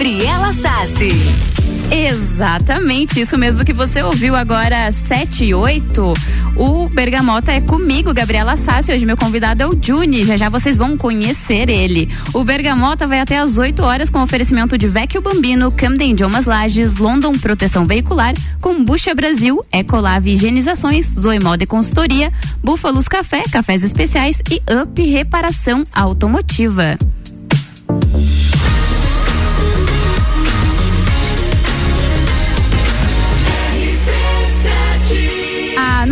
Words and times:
Gabriela 0.00 0.50
Sassi. 0.54 1.10
Exatamente, 1.90 3.20
isso 3.20 3.36
mesmo 3.36 3.62
que 3.66 3.72
você 3.74 4.02
ouviu 4.02 4.34
agora, 4.34 4.90
7 4.90 5.44
e 5.44 5.54
8. 5.54 6.14
O 6.56 6.88
Bergamota 6.88 7.52
é 7.52 7.60
comigo, 7.60 8.14
Gabriela 8.14 8.56
Sassi. 8.56 8.92
Hoje 8.92 9.04
meu 9.04 9.14
convidado 9.14 9.62
é 9.62 9.66
o 9.66 9.78
Juni. 9.78 10.24
Já 10.24 10.38
já 10.38 10.48
vocês 10.48 10.78
vão 10.78 10.96
conhecer 10.96 11.68
ele. 11.68 12.08
O 12.32 12.42
Bergamota 12.42 13.06
vai 13.06 13.20
até 13.20 13.36
às 13.36 13.58
8 13.58 13.82
horas 13.82 14.08
com 14.08 14.22
oferecimento 14.22 14.78
de 14.78 14.88
Vecchio 14.88 15.20
Bambino, 15.20 15.70
Camden 15.70 16.12
Idiomas 16.12 16.46
Lages, 16.46 16.96
London 16.96 17.32
Proteção 17.32 17.84
Veicular, 17.84 18.32
Combucha 18.58 19.14
Brasil, 19.14 19.60
Ecolave 19.70 20.32
Higienizações, 20.32 21.08
Zoimode 21.08 21.66
Consultoria, 21.66 22.32
Búfalos 22.64 23.06
Café, 23.06 23.42
Cafés 23.52 23.84
Especiais 23.84 24.40
e 24.50 24.62
Up 24.82 25.02
Reparação 25.02 25.84
Automotiva. 25.94 26.96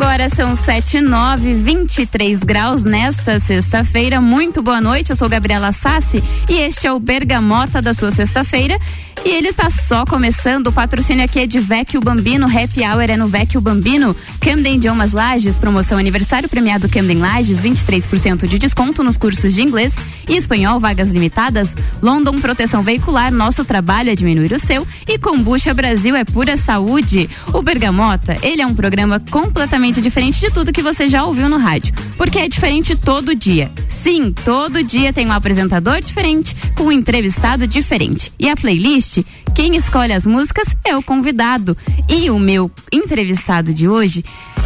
Agora 0.00 0.28
são 0.28 0.54
7 0.54 1.00
9 1.00 1.54
23 1.54 2.38
graus 2.44 2.84
nesta 2.84 3.40
sexta-feira. 3.40 4.20
Muito 4.20 4.62
boa 4.62 4.80
noite. 4.80 5.10
Eu 5.10 5.16
sou 5.16 5.28
Gabriela 5.28 5.72
Sassi 5.72 6.22
e 6.48 6.54
este 6.54 6.86
é 6.86 6.92
o 6.92 7.00
Bergamota 7.00 7.82
da 7.82 7.92
sua 7.92 8.12
sexta-feira. 8.12 8.78
E 9.24 9.30
ele 9.30 9.48
está 9.48 9.68
só 9.68 10.06
começando. 10.06 10.68
O 10.68 10.72
patrocínio 10.72 11.24
aqui 11.24 11.40
é 11.40 11.46
de 11.46 11.58
Vecchio 11.58 12.00
Bambino. 12.00 12.46
Happy 12.46 12.84
Hour 12.84 13.10
é 13.10 13.16
no 13.16 13.26
Vecchio 13.26 13.60
Bambino. 13.60 14.14
Camden 14.40 14.76
Idiomas 14.76 15.12
Lages. 15.12 15.56
Promoção 15.56 15.98
aniversário 15.98 16.48
premiado 16.48 16.88
Camden 16.88 17.18
Lages. 17.18 17.60
23% 17.60 18.46
de 18.46 18.58
desconto 18.58 19.02
nos 19.02 19.18
cursos 19.18 19.52
de 19.52 19.62
inglês 19.62 19.94
e 20.28 20.36
espanhol. 20.36 20.78
Vagas 20.78 21.10
limitadas. 21.10 21.74
London 22.00 22.38
Proteção 22.40 22.82
Veicular. 22.82 23.32
Nosso 23.32 23.64
trabalho 23.64 24.10
é 24.10 24.14
diminuir 24.14 24.52
o 24.52 24.58
seu. 24.58 24.86
E 25.06 25.18
Combucha 25.18 25.74
Brasil 25.74 26.14
é 26.14 26.24
pura 26.24 26.56
saúde. 26.56 27.28
O 27.52 27.60
Bergamota, 27.60 28.36
ele 28.40 28.62
é 28.62 28.66
um 28.66 28.74
programa 28.74 29.20
completamente 29.30 29.87
diferente 29.92 30.40
de 30.40 30.50
tudo 30.50 30.72
que 30.72 30.82
você 30.82 31.08
já 31.08 31.24
ouviu 31.24 31.48
no 31.48 31.56
rádio. 31.56 31.94
Porque 32.16 32.38
é 32.38 32.48
diferente 32.48 32.94
todo 32.94 33.34
dia. 33.34 33.70
Sim, 33.88 34.32
todo 34.44 34.82
dia 34.82 35.12
tem 35.12 35.26
um 35.26 35.32
apresentador 35.32 36.00
diferente, 36.00 36.54
com 36.76 36.84
um 36.84 36.92
entrevistado 36.92 37.66
diferente. 37.66 38.32
E 38.38 38.48
a 38.48 38.56
playlist, 38.56 39.24
quem 39.54 39.76
escolhe 39.76 40.12
as 40.12 40.24
músicas 40.24 40.68
é 40.84 40.96
o 40.96 41.02
convidado. 41.02 41.76
E 42.08 42.30
o 42.30 42.38
meu 42.38 42.70
entrevistado 42.92 43.74
de 43.74 43.88
hoje 43.88 44.24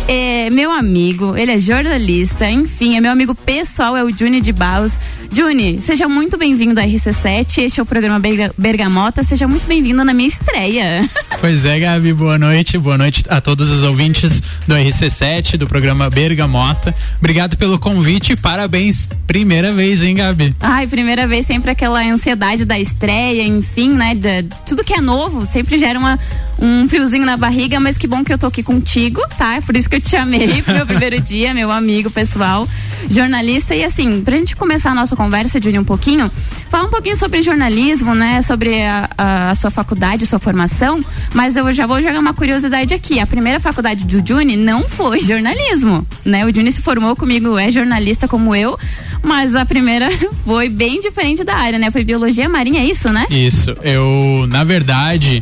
é 0.08 0.50
meu 0.50 0.70
amigo, 0.70 1.36
ele 1.36 1.52
é 1.52 1.60
jornalista, 1.60 2.50
enfim, 2.50 2.96
é 2.96 3.00
meu 3.00 3.10
amigo 3.10 3.34
pessoal, 3.34 3.96
é 3.96 4.04
o 4.04 4.10
Juni 4.10 4.40
de 4.40 4.52
Baus. 4.52 4.98
Juni, 5.34 5.80
seja 5.80 6.06
muito 6.06 6.36
bem-vindo 6.36 6.78
à 6.78 6.84
RC7, 6.84 7.62
este 7.62 7.80
é 7.80 7.82
o 7.82 7.86
programa 7.86 8.20
Bergamota, 8.58 9.24
seja 9.24 9.48
muito 9.48 9.66
bem-vindo 9.66 10.04
na 10.04 10.12
minha 10.12 10.28
estreia. 10.28 11.08
Pois 11.40 11.64
é, 11.64 11.80
Gabi, 11.80 12.12
boa 12.12 12.38
noite, 12.38 12.78
boa 12.78 12.96
noite 12.96 13.24
a 13.28 13.40
todos 13.40 13.68
os 13.68 13.82
ouvintes 13.82 14.40
do 14.64 14.76
RC7, 14.76 15.56
do 15.56 15.66
programa 15.66 16.08
Bergamota. 16.08 16.94
Obrigado 17.18 17.56
pelo 17.56 17.80
convite, 17.80 18.36
parabéns, 18.36 19.08
primeira 19.26 19.72
vez, 19.72 20.04
hein, 20.04 20.14
Gabi? 20.14 20.54
Ai, 20.60 20.86
primeira 20.86 21.26
vez, 21.26 21.44
sempre 21.44 21.72
aquela 21.72 22.00
ansiedade 22.00 22.64
da 22.64 22.78
estreia, 22.78 23.42
enfim, 23.42 23.92
né, 23.92 24.14
de, 24.14 24.44
tudo 24.64 24.84
que 24.84 24.94
é 24.94 25.00
novo 25.00 25.44
sempre 25.44 25.78
gera 25.78 25.98
uma, 25.98 26.16
um 26.60 26.86
friozinho 26.88 27.26
na 27.26 27.36
barriga, 27.36 27.80
mas 27.80 27.98
que 27.98 28.06
bom 28.06 28.22
que 28.22 28.32
eu 28.32 28.38
tô 28.38 28.46
aqui 28.46 28.62
contigo, 28.62 29.20
tá? 29.36 29.60
Por 29.62 29.76
isso 29.76 29.90
que 29.90 29.96
eu 29.96 30.00
te 30.00 30.10
chamei 30.10 30.60
pro 30.62 30.74
meu 30.74 30.86
primeiro 30.86 31.20
dia, 31.20 31.52
meu 31.52 31.72
amigo 31.72 32.08
pessoal, 32.08 32.68
jornalista. 33.10 33.74
E 33.74 33.84
assim, 33.84 34.22
pra 34.22 34.36
gente 34.36 34.54
começar 34.54 34.92
a 34.92 34.94
nossa 34.94 35.16
conversa, 35.22 35.60
Júnior, 35.62 35.82
um 35.82 35.84
pouquinho, 35.84 36.28
falar 36.68 36.84
um 36.84 36.90
pouquinho 36.90 37.16
sobre 37.16 37.42
jornalismo, 37.42 38.12
né? 38.12 38.42
Sobre 38.42 38.82
a, 38.82 39.08
a, 39.16 39.50
a, 39.50 39.54
sua 39.54 39.70
faculdade, 39.70 40.26
sua 40.26 40.40
formação. 40.40 41.00
Mas 41.32 41.54
eu 41.54 41.72
já 41.72 41.86
vou 41.86 42.00
jogar 42.00 42.18
uma 42.18 42.34
curiosidade 42.34 42.92
aqui. 42.92 43.20
A 43.20 43.26
primeira 43.26 43.60
faculdade 43.60 44.04
do 44.04 44.26
Juni 44.26 44.56
não 44.56 44.88
foi 44.88 45.20
jornalismo, 45.22 46.04
né? 46.24 46.44
O 46.44 46.52
Juni 46.52 46.72
se 46.72 46.82
formou 46.82 47.14
comigo, 47.14 47.56
é 47.56 47.70
jornalista 47.70 48.26
como 48.26 48.54
eu, 48.54 48.76
mas 49.22 49.54
a 49.54 49.64
primeira 49.64 50.08
foi 50.44 50.68
bem 50.68 51.00
diferente 51.00 51.44
da 51.44 51.54
área, 51.54 51.78
né? 51.78 51.90
Foi 51.90 52.02
biologia 52.02 52.48
marinha, 52.48 52.80
é 52.80 52.84
isso, 52.84 53.12
né? 53.12 53.26
Isso. 53.30 53.76
Eu, 53.82 54.46
na 54.48 54.64
verdade. 54.64 55.40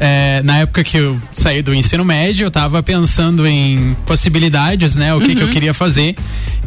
É, 0.00 0.42
na 0.44 0.58
época 0.58 0.84
que 0.84 0.96
eu 0.96 1.20
saí 1.32 1.60
do 1.60 1.74
ensino 1.74 2.04
médio, 2.04 2.44
eu 2.44 2.48
estava 2.48 2.82
pensando 2.82 3.46
em 3.46 3.96
possibilidades, 4.06 4.94
né? 4.94 5.14
O 5.14 5.20
que, 5.20 5.28
uhum. 5.28 5.34
que 5.34 5.42
eu 5.42 5.48
queria 5.48 5.74
fazer. 5.74 6.14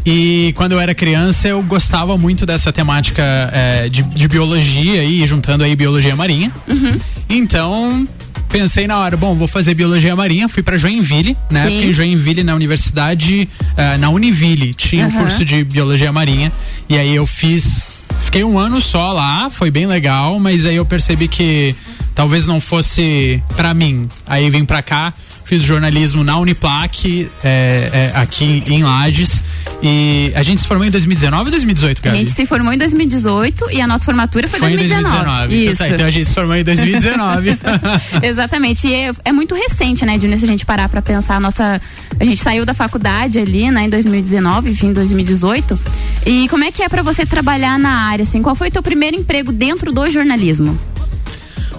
E 0.05 0.51
quando 0.55 0.73
eu 0.73 0.79
era 0.79 0.93
criança, 0.93 1.47
eu 1.47 1.61
gostava 1.61 2.17
muito 2.17 2.45
dessa 2.45 2.73
temática 2.73 3.23
é, 3.53 3.87
de, 3.87 4.01
de, 4.03 4.27
biologia 4.27 5.03
e 5.03 5.25
juntando 5.27 5.63
aí 5.63 5.75
biologia 5.75 6.15
marinha. 6.15 6.51
Uhum. 6.67 6.99
Então, 7.29 8.07
pensei 8.49 8.87
na 8.87 8.97
hora, 8.97 9.15
bom, 9.15 9.35
vou 9.35 9.47
fazer 9.47 9.75
biologia 9.75 10.15
marinha, 10.15 10.49
fui 10.49 10.63
para 10.63 10.75
Joinville, 10.75 11.37
né? 11.49 11.65
Sim. 11.65 11.71
Porque 11.71 11.87
em 11.87 11.93
Joinville, 11.93 12.43
na 12.43 12.55
universidade, 12.55 13.47
uh, 13.73 13.97
na 13.99 14.09
Univille, 14.09 14.73
tinha 14.73 15.07
uhum. 15.07 15.13
um 15.13 15.17
curso 15.19 15.45
de 15.45 15.63
biologia 15.63 16.11
marinha. 16.11 16.51
E 16.89 16.97
aí 16.97 17.15
eu 17.15 17.25
fiz. 17.25 17.99
Fiquei 18.25 18.43
um 18.43 18.57
ano 18.57 18.81
só 18.81 19.11
lá, 19.11 19.49
foi 19.49 19.69
bem 19.69 19.85
legal, 19.85 20.39
mas 20.39 20.65
aí 20.65 20.75
eu 20.75 20.85
percebi 20.85 21.27
que 21.27 21.75
talvez 22.15 22.45
não 22.45 22.59
fosse 22.59 23.41
para 23.55 23.73
mim. 23.73 24.07
Aí 24.25 24.49
vim 24.49 24.65
para 24.65 24.81
cá, 24.81 25.13
fiz 25.45 25.61
jornalismo 25.61 26.23
na 26.23 26.37
Uniplac, 26.37 27.29
é, 27.43 28.11
é, 28.13 28.17
aqui 28.17 28.63
em 28.67 28.83
Lages. 28.83 29.43
E 29.83 30.31
a 30.35 30.43
gente 30.43 30.61
se 30.61 30.67
formou 30.67 30.85
em 30.85 30.91
2019 30.91 31.45
ou 31.45 31.51
2018, 31.51 32.01
Gabi? 32.01 32.15
A 32.15 32.19
gente 32.19 32.31
se 32.31 32.45
formou 32.45 32.71
em 32.71 32.77
2018 32.77 33.71
e 33.71 33.81
a 33.81 33.87
nossa 33.87 34.05
formatura 34.05 34.47
foi, 34.47 34.59
foi 34.59 34.69
2019. 34.69 35.07
Em 35.07 35.17
2019. 35.49 35.55
Isso. 35.55 35.73
Então, 35.73 35.87
tá, 35.87 35.93
então 35.93 36.05
a 36.05 36.09
gente 36.11 36.29
se 36.29 36.35
formou 36.35 36.55
em 36.55 36.63
2019. 36.63 37.57
Exatamente. 38.23 38.87
E 38.87 38.93
é, 38.93 39.11
é, 39.25 39.31
muito 39.31 39.55
recente, 39.55 40.05
né, 40.05 40.19
Júnior, 40.19 40.39
se 40.39 40.45
a 40.45 40.47
gente 40.47 40.65
parar 40.65 40.87
pra 40.87 41.01
pensar. 41.01 41.35
A 41.35 41.39
nossa. 41.39 41.81
A 42.19 42.23
gente 42.23 42.41
saiu 42.41 42.65
da 42.65 42.73
faculdade 42.73 43.39
ali, 43.39 43.71
né, 43.71 43.85
em 43.85 43.89
2019, 43.89 44.73
fim 44.75 44.87
de 44.89 44.93
2018. 44.93 45.79
E 46.25 46.47
como 46.49 46.63
é 46.63 46.71
que 46.71 46.83
é 46.83 46.87
para 46.87 47.01
você 47.01 47.25
trabalhar 47.25 47.79
na 47.79 47.89
área, 47.89 48.23
assim? 48.23 48.41
Qual 48.41 48.55
foi 48.55 48.67
o 48.67 48.71
teu 48.71 48.83
primeiro 48.83 49.17
emprego 49.17 49.51
dentro 49.51 49.91
do 49.91 50.09
jornalismo? 50.09 50.79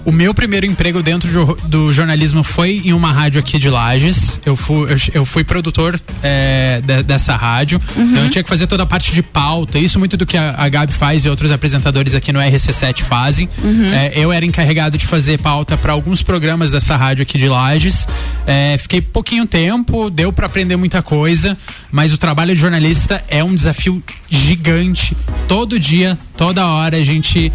O 0.05 0.11
meu 0.11 0.33
primeiro 0.33 0.65
emprego 0.65 1.01
dentro 1.01 1.55
do 1.63 1.93
jornalismo 1.93 2.43
foi 2.43 2.81
em 2.83 2.91
uma 2.91 3.11
rádio 3.11 3.39
aqui 3.39 3.57
de 3.57 3.69
Lages. 3.69 4.37
Eu 4.45 4.53
fui, 4.53 4.87
eu, 5.13 5.25
fui 5.25 5.45
produtor 5.45 5.97
é, 6.21 6.81
de, 6.83 7.03
dessa 7.03 7.37
rádio. 7.37 7.79
Uhum. 7.95 8.11
Então 8.11 8.23
eu 8.25 8.29
tinha 8.29 8.43
que 8.43 8.49
fazer 8.49 8.67
toda 8.67 8.83
a 8.83 8.85
parte 8.85 9.13
de 9.13 9.23
pauta. 9.23 9.79
Isso 9.79 9.99
muito 9.99 10.17
do 10.17 10.25
que 10.25 10.37
a, 10.37 10.55
a 10.57 10.67
Gabi 10.67 10.91
faz 10.91 11.23
e 11.23 11.29
outros 11.29 11.53
apresentadores 11.53 12.13
aqui 12.13 12.33
no 12.33 12.39
RC7 12.39 13.01
fazem. 13.01 13.47
Uhum. 13.63 13.93
É, 13.93 14.11
eu 14.13 14.31
era 14.33 14.45
encarregado 14.45 14.97
de 14.97 15.07
fazer 15.07 15.39
pauta 15.39 15.77
para 15.77 15.93
alguns 15.93 16.21
programas 16.21 16.71
dessa 16.71 16.97
rádio 16.97 17.23
aqui 17.23 17.37
de 17.37 17.47
Lages. 17.47 18.05
É, 18.45 18.77
fiquei 18.77 18.99
pouquinho 18.99 19.47
tempo, 19.47 20.09
deu 20.09 20.33
para 20.33 20.47
aprender 20.47 20.75
muita 20.75 21.01
coisa, 21.01 21.57
mas 21.89 22.11
o 22.11 22.17
trabalho 22.17 22.53
de 22.53 22.59
jornalista 22.59 23.23
é 23.29 23.41
um 23.41 23.55
desafio 23.55 24.03
gigante. 24.29 25.15
Todo 25.47 25.79
dia, 25.79 26.17
toda 26.35 26.65
hora 26.65 26.97
a 26.97 27.05
gente 27.05 27.53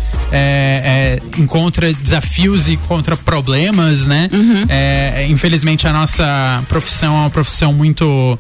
encontra 1.36 1.92
desafios 1.92 2.37
e 2.38 2.74
encontra 2.74 3.16
problemas, 3.16 4.06
né? 4.06 4.28
Uhum. 4.32 4.64
É, 4.68 5.26
infelizmente 5.28 5.86
a 5.86 5.92
nossa 5.92 6.64
profissão 6.68 7.16
é 7.16 7.20
uma 7.20 7.30
profissão 7.30 7.72
muito 7.72 8.38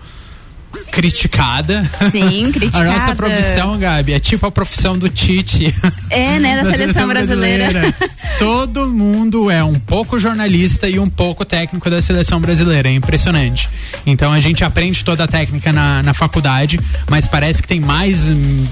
criticada. 0.90 1.88
Sim, 2.10 2.50
criticada. 2.52 2.84
A 2.90 2.98
nossa 2.98 3.14
profissão, 3.14 3.78
Gabi, 3.78 4.12
é 4.12 4.20
tipo 4.20 4.46
a 4.46 4.50
profissão 4.50 4.98
do 4.98 5.08
Tite. 5.08 5.74
É, 6.10 6.38
né, 6.38 6.56
da, 6.56 6.62
da 6.62 6.70
seleção, 6.70 6.78
seleção, 6.78 7.08
brasileira. 7.08 7.70
brasileira. 7.70 7.94
Todo 8.38 8.88
mundo 8.88 9.50
é 9.50 9.62
um 9.62 9.78
pouco 9.78 10.18
jornalista 10.18 10.88
e 10.88 10.98
um 10.98 11.08
pouco 11.08 11.44
técnico 11.44 11.88
da 11.90 12.00
seleção 12.00 12.40
brasileira. 12.40 12.88
É 12.88 12.92
impressionante. 12.92 13.68
Então 14.06 14.32
a 14.32 14.40
gente 14.40 14.64
aprende 14.64 15.04
toda 15.04 15.24
a 15.24 15.28
técnica 15.28 15.72
na, 15.72 16.02
na 16.02 16.14
faculdade, 16.14 16.80
mas 17.08 17.26
parece 17.26 17.62
que 17.62 17.68
tem 17.68 17.80
mais 17.80 18.18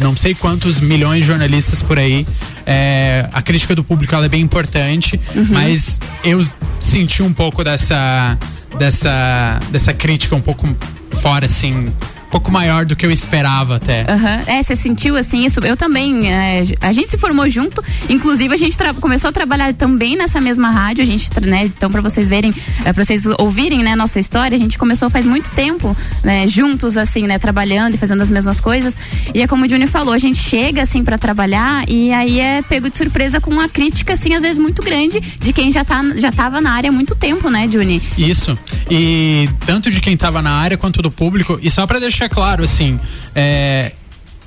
não 0.01 0.17
sei 0.17 0.35
quantos 0.35 0.81
milhões 0.81 1.21
de 1.21 1.27
jornalistas 1.27 1.83
por 1.83 1.99
aí. 1.99 2.27
É, 2.65 3.29
a 3.33 3.43
crítica 3.43 3.75
do 3.75 3.85
público 3.85 4.15
é 4.15 4.29
bem 4.29 4.41
importante, 4.41 5.21
uhum. 5.35 5.47
mas 5.51 6.01
eu 6.25 6.45
senti 6.81 7.23
um 7.23 7.33
pouco 7.33 7.63
dessa 7.63 8.37
dessa 8.79 9.59
dessa 9.71 9.93
crítica 9.95 10.35
um 10.35 10.41
pouco 10.41 10.67
fora, 11.17 11.47
assim, 11.47 11.93
pouco 12.31 12.51
maior 12.51 12.85
do 12.85 12.97
que 12.97 13.05
eu 13.05 13.11
esperava 13.11 13.77
até. 13.77 14.03
Uhum. 14.03 14.55
É, 14.55 14.63
você 14.63 14.77
sentiu 14.77 15.17
assim 15.17 15.45
isso? 15.45 15.61
Eu 15.61 15.77
também. 15.77 16.33
É, 16.33 16.65
a 16.81 16.93
gente 16.93 17.09
se 17.09 17.19
formou 17.19 17.49
junto, 17.49 17.83
inclusive 18.09 18.53
a 18.53 18.57
gente 18.57 18.77
começou 19.01 19.29
a 19.31 19.33
trabalhar 19.33 19.73
também 19.75 20.17
nessa 20.17 20.41
mesma 20.41 20.71
rádio. 20.71 21.03
A 21.03 21.07
gente, 21.07 21.29
né, 21.41 21.65
então 21.65 21.91
para 21.91 22.01
vocês 22.01 22.29
verem, 22.29 22.53
é, 22.85 22.93
para 22.93 23.05
vocês 23.05 23.25
ouvirem, 23.39 23.83
né, 23.83 23.95
nossa 23.95 24.19
história, 24.19 24.57
a 24.57 24.59
gente 24.59 24.79
começou 24.79 25.09
faz 25.11 25.27
muito 25.27 25.51
tempo, 25.53 25.97
né, 26.23 26.47
juntos 26.47 26.97
assim, 26.97 27.27
né, 27.27 27.39
trabalhando 27.39 27.95
e 27.95 27.99
fazendo 27.99 28.23
as 28.23 28.31
mesmas 28.31 28.61
coisas. 28.61 28.99
E 29.35 29.43
é 29.43 29.47
como 29.47 29.65
o 29.65 29.69
Júnior 29.69 29.89
falou, 29.89 30.13
a 30.13 30.19
gente 30.19 30.39
chega 30.39 30.83
assim 30.83 31.05
para 31.05 31.19
trabalhar 31.19 31.89
e 31.89 32.13
aí 32.13 32.41
é 32.41 32.63
pego 32.63 32.91
de 32.91 32.97
surpresa 32.97 33.41
com 33.41 33.51
uma 33.51 33.69
crítica 33.69 34.15
assim 34.15 34.35
às 34.35 34.43
vezes 34.43 34.59
muito 34.59 34.83
grande 34.83 35.21
de 35.21 35.53
quem 35.53 35.71
já 35.71 35.85
tá 35.85 36.03
já 36.17 36.33
tava 36.33 36.61
na 36.61 36.73
área 36.73 36.91
há 36.91 36.93
muito 36.93 37.15
tempo, 37.15 37.49
né, 37.51 37.69
Juni? 37.71 38.03
Isso. 38.19 38.59
E 38.91 39.49
tanto 39.65 39.91
de 39.91 40.01
quem 40.01 40.17
tava 40.17 40.43
na 40.43 40.53
área 40.53 40.77
quanto 40.77 41.03
do 41.03 41.11
público. 41.11 41.59
E 41.63 41.71
só 41.71 41.87
para 41.87 41.99
deixar 41.99 42.16
claro 42.29 42.65
assim, 42.65 42.99
é, 43.35 43.93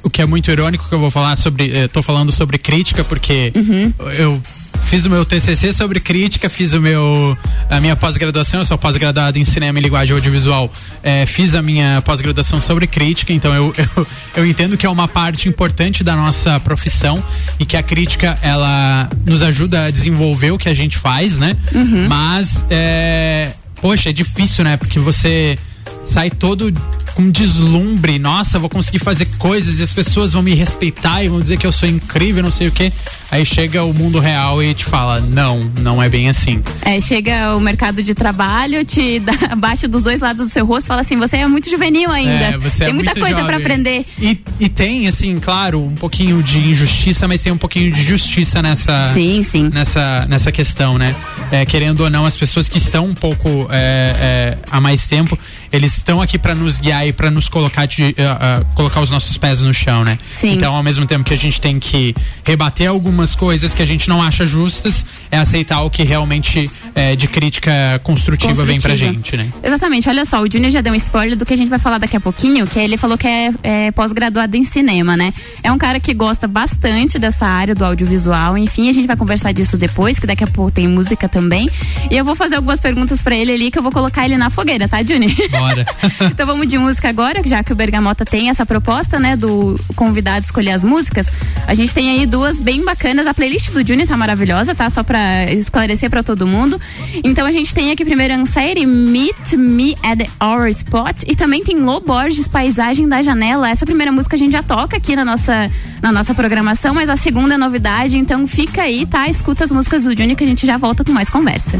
o 0.03 0.09
que 0.09 0.21
é 0.21 0.25
muito 0.25 0.49
irônico 0.49 0.87
que 0.87 0.93
eu 0.93 0.99
vou 0.99 1.11
falar 1.11 1.35
sobre, 1.35 1.67
estou 1.77 2.01
falando 2.01 2.31
sobre 2.31 2.57
crítica 2.57 3.03
porque 3.03 3.51
uhum. 3.55 3.93
eu 4.13 4.41
fiz 4.89 5.05
o 5.05 5.09
meu 5.09 5.23
TCC 5.23 5.71
sobre 5.71 5.99
crítica, 5.99 6.49
fiz 6.49 6.73
o 6.73 6.81
meu 6.81 7.37
a 7.69 7.79
minha 7.79 7.95
pós-graduação, 7.95 8.61
eu 8.61 8.65
sou 8.65 8.77
pós-graduado 8.77 9.37
em 9.37 9.45
cinema 9.45 9.77
e 9.77 9.81
linguagem 9.83 10.15
audiovisual, 10.15 10.71
é, 11.03 11.25
fiz 11.27 11.53
a 11.53 11.61
minha 11.61 12.01
pós-graduação 12.01 12.59
sobre 12.59 12.87
crítica, 12.87 13.31
então 13.31 13.53
eu, 13.53 13.73
eu, 13.95 14.07
eu 14.37 14.45
entendo 14.45 14.75
que 14.75 14.85
é 14.87 14.89
uma 14.89 15.07
parte 15.07 15.47
importante 15.47 16.03
da 16.03 16.15
nossa 16.15 16.59
profissão 16.59 17.23
e 17.59 17.65
que 17.65 17.77
a 17.77 17.83
crítica 17.83 18.39
ela 18.41 19.07
nos 19.25 19.43
ajuda 19.43 19.85
a 19.85 19.91
desenvolver 19.91 20.51
o 20.51 20.57
que 20.57 20.67
a 20.67 20.73
gente 20.73 20.97
faz, 20.97 21.37
né? 21.37 21.55
Uhum. 21.71 22.07
Mas 22.07 22.65
é, 22.71 23.51
poxa, 23.79 24.09
é 24.09 24.13
difícil, 24.13 24.63
né? 24.63 24.75
Porque 24.75 24.97
você 24.97 25.57
sai 26.03 26.31
todo 26.31 26.73
com 27.19 27.29
deslumbre, 27.29 28.17
nossa, 28.17 28.57
vou 28.57 28.69
conseguir 28.69 28.99
fazer 28.99 29.25
coisas 29.37 29.79
e 29.79 29.83
as 29.83 29.91
pessoas 29.91 30.31
vão 30.31 30.41
me 30.41 30.55
respeitar 30.55 31.21
e 31.21 31.27
vão 31.27 31.41
dizer 31.41 31.57
que 31.57 31.67
eu 31.67 31.71
sou 31.71 31.89
incrível, 31.89 32.41
não 32.41 32.49
sei 32.49 32.69
o 32.69 32.71
que. 32.71 32.93
Aí 33.29 33.45
chega 33.45 33.83
o 33.83 33.93
mundo 33.93 34.19
real 34.19 34.63
e 34.63 34.73
te 34.73 34.85
fala, 34.85 35.19
não, 35.19 35.69
não 35.81 36.01
é 36.01 36.07
bem 36.07 36.29
assim. 36.29 36.63
É, 36.81 36.99
chega 37.01 37.57
o 37.57 37.59
mercado 37.59 38.01
de 38.01 38.15
trabalho, 38.15 38.85
te 38.85 39.19
dá, 39.21 39.53
bate 39.57 39.85
dos 39.85 40.03
dois 40.03 40.21
lados 40.21 40.47
do 40.47 40.51
seu 40.51 40.65
rosto, 40.65 40.87
fala 40.87 41.01
assim, 41.01 41.17
você 41.17 41.35
é 41.35 41.47
muito 41.47 41.69
juvenil 41.69 42.09
ainda. 42.09 42.31
É, 42.31 42.57
você 42.57 42.85
tem 42.85 42.89
é 42.91 42.93
muita 42.93 43.13
coisa 43.13 43.43
para 43.43 43.57
aprender. 43.57 44.05
E, 44.17 44.39
e 44.57 44.69
tem, 44.69 45.05
assim, 45.05 45.37
claro, 45.39 45.83
um 45.83 45.95
pouquinho 45.95 46.41
de 46.41 46.57
injustiça, 46.57 47.27
mas 47.27 47.41
tem 47.41 47.51
um 47.51 47.57
pouquinho 47.57 47.91
de 47.91 48.01
justiça 48.01 48.61
nessa, 48.61 49.11
sim, 49.13 49.43
sim. 49.43 49.69
nessa, 49.73 50.25
nessa 50.29 50.53
questão, 50.53 50.97
né? 50.97 51.13
É, 51.51 51.65
querendo 51.65 51.99
ou 51.99 52.09
não, 52.09 52.25
as 52.25 52.37
pessoas 52.37 52.69
que 52.69 52.77
estão 52.77 53.05
um 53.07 53.13
pouco 53.13 53.67
é, 53.69 54.55
é 54.55 54.57
há 54.71 54.79
mais 54.79 55.05
tempo, 55.05 55.37
eles 55.71 55.97
estão 55.97 56.21
aqui 56.21 56.39
para 56.39 56.55
nos 56.55 56.79
guiar 56.79 57.08
e 57.09 57.13
para 57.13 57.29
nos 57.29 57.49
colocar 57.49 57.85
de, 57.85 58.03
uh, 58.03 58.07
uh, 58.07 58.65
colocar 58.75 59.01
os 59.01 59.11
nossos 59.11 59.37
pés 59.37 59.61
no 59.61 59.73
chão, 59.73 60.03
né? 60.03 60.17
Sim. 60.31 60.53
Então, 60.53 60.75
ao 60.75 60.83
mesmo 60.83 61.05
tempo 61.05 61.23
que 61.23 61.33
a 61.33 61.37
gente 61.37 61.59
tem 61.59 61.79
que 61.79 62.15
rebater 62.43 62.89
algumas 62.89 63.35
coisas 63.35 63.73
que 63.73 63.81
a 63.81 63.85
gente 63.85 64.07
não 64.07 64.21
acha 64.21 64.45
justas, 64.45 65.05
é 65.31 65.37
aceitar 65.37 65.81
o 65.81 65.89
que 65.89 66.03
realmente 66.03 66.69
é, 66.95 67.15
de 67.15 67.27
crítica 67.27 67.71
construtiva, 68.03 68.55
construtiva, 68.55 68.65
vem 68.65 68.79
pra 68.79 68.95
gente, 68.95 69.35
né? 69.37 69.49
Exatamente. 69.63 70.09
Olha 70.09 70.25
só, 70.25 70.41
o 70.41 70.51
Júnior 70.51 70.71
já 70.71 70.81
deu 70.81 70.93
um 70.93 70.95
spoiler 70.95 71.37
do 71.37 71.45
que 71.45 71.53
a 71.53 71.57
gente 71.57 71.69
vai 71.69 71.79
falar 71.79 71.97
daqui 71.97 72.15
a 72.15 72.19
pouquinho, 72.19 72.67
que 72.67 72.79
ele 72.79 72.97
falou 72.97 73.17
que 73.17 73.27
é, 73.27 73.51
é 73.63 73.91
pós-graduado 73.91 74.55
em 74.55 74.63
cinema, 74.63 75.15
né? 75.15 75.33
É 75.63 75.71
um 75.71 75.77
cara 75.77 75.99
que 75.99 76.13
gosta 76.13 76.47
bastante 76.47 77.17
dessa 77.17 77.45
área 77.45 77.73
do 77.73 77.83
audiovisual. 77.83 78.57
Enfim, 78.57 78.89
a 78.89 78.93
gente 78.93 79.07
vai 79.07 79.15
conversar 79.15 79.51
disso 79.51 79.77
depois, 79.77 80.19
que 80.19 80.27
daqui 80.27 80.43
a 80.43 80.47
pouco 80.47 80.71
tem 80.71 80.87
música 80.87 81.27
também. 81.27 81.69
E 82.09 82.17
eu 82.17 82.25
vou 82.25 82.35
fazer 82.35 82.55
algumas 82.55 82.79
perguntas 82.79 83.21
para 83.21 83.35
ele 83.35 83.51
ali 83.51 83.71
que 83.71 83.79
eu 83.79 83.83
vou 83.83 83.91
colocar 83.91 84.25
ele 84.25 84.37
na 84.37 84.49
fogueira, 84.49 84.87
tá, 84.87 85.01
Júnior? 85.01 85.31
Bora. 85.49 85.85
então 86.31 86.45
vamos 86.45 86.67
de 86.67 86.77
música 86.77 86.98
agora, 87.07 87.41
já 87.45 87.63
que 87.63 87.71
o 87.71 87.75
Bergamota 87.75 88.25
tem 88.25 88.49
essa 88.49 88.65
proposta, 88.65 89.19
né, 89.19 89.35
do 89.35 89.79
convidado 89.95 90.43
escolher 90.43 90.71
as 90.71 90.83
músicas. 90.83 91.27
A 91.67 91.73
gente 91.73 91.93
tem 91.93 92.09
aí 92.09 92.25
duas 92.25 92.59
bem 92.59 92.83
bacanas. 92.83 93.27
A 93.27 93.33
playlist 93.33 93.71
do 93.71 93.85
Juni 93.85 94.05
tá 94.05 94.17
maravilhosa, 94.17 94.73
tá? 94.73 94.89
Só 94.89 95.03
pra 95.03 95.51
esclarecer 95.51 96.09
para 96.09 96.23
todo 96.23 96.47
mundo. 96.47 96.79
Então 97.23 97.45
a 97.45 97.51
gente 97.51 97.73
tem 97.73 97.91
aqui 97.91 98.03
primeiro 98.03 98.33
a 98.33 98.45
série 98.45 98.85
Meet 98.85 99.53
Me 99.53 99.95
at 100.03 100.27
Our 100.43 100.67
Spot 100.69 101.23
e 101.27 101.35
também 101.35 101.63
tem 101.63 101.79
Lô 101.79 101.99
Borges, 101.99 102.47
Paisagem 102.47 103.07
da 103.07 103.21
Janela. 103.21 103.69
Essa 103.69 103.85
primeira 103.85 104.11
música 104.11 104.35
a 104.35 104.39
gente 104.39 104.51
já 104.51 104.63
toca 104.63 104.97
aqui 104.97 105.15
na 105.15 105.25
nossa, 105.25 105.69
na 106.01 106.11
nossa 106.11 106.33
programação, 106.33 106.93
mas 106.93 107.09
a 107.09 107.15
segunda 107.15 107.55
é 107.55 107.57
novidade, 107.57 108.17
então 108.17 108.47
fica 108.47 108.83
aí, 108.83 109.05
tá? 109.05 109.27
Escuta 109.27 109.63
as 109.63 109.71
músicas 109.71 110.03
do 110.03 110.17
Juni 110.17 110.35
que 110.35 110.43
a 110.43 110.47
gente 110.47 110.65
já 110.65 110.77
volta 110.77 111.03
com 111.03 111.11
mais 111.11 111.29
conversa. 111.29 111.79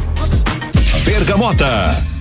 Bergamota. 1.04 2.19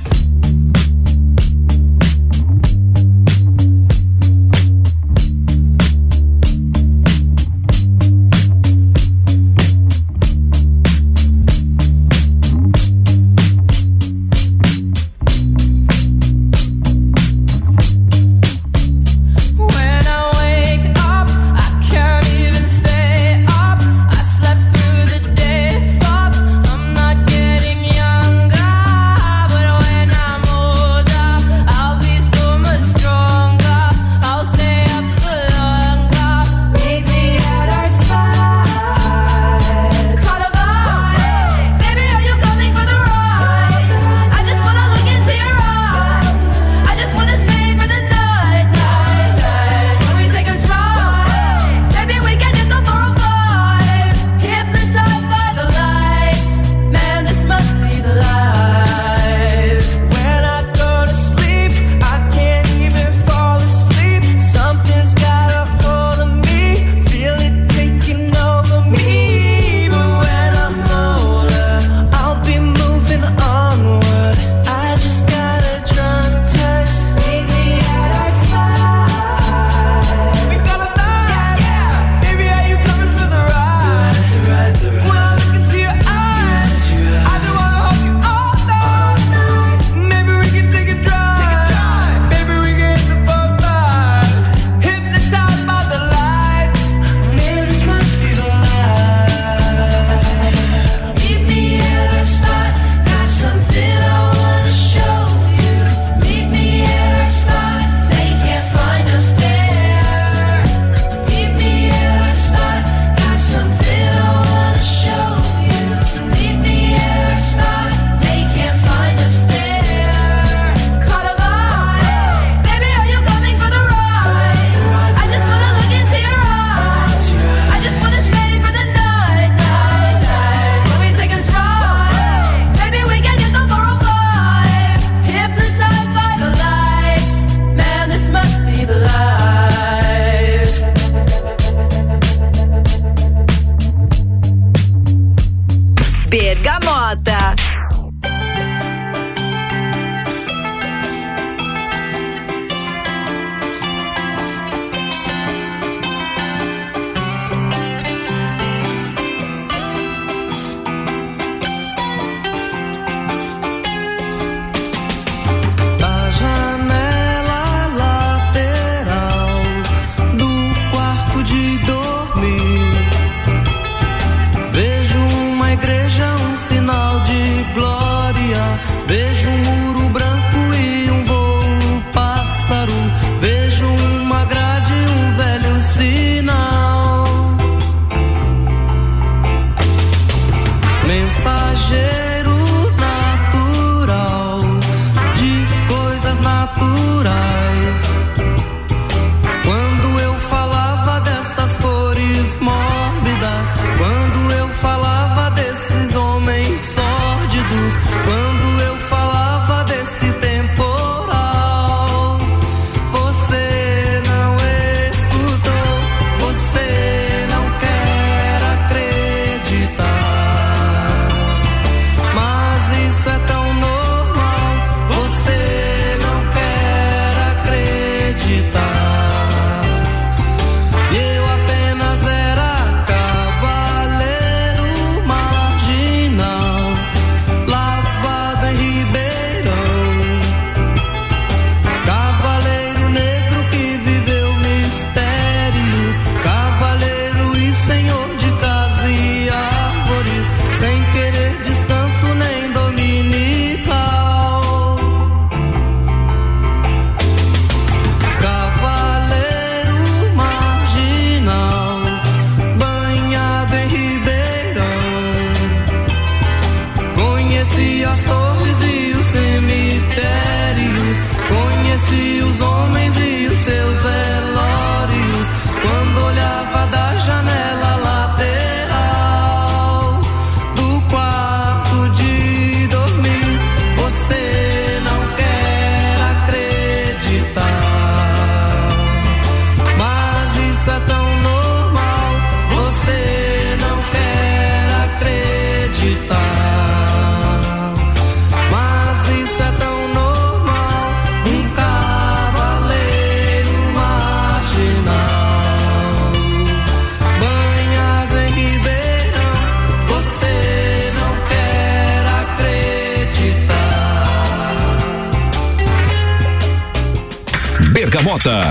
Bergamota. 318.38 318.70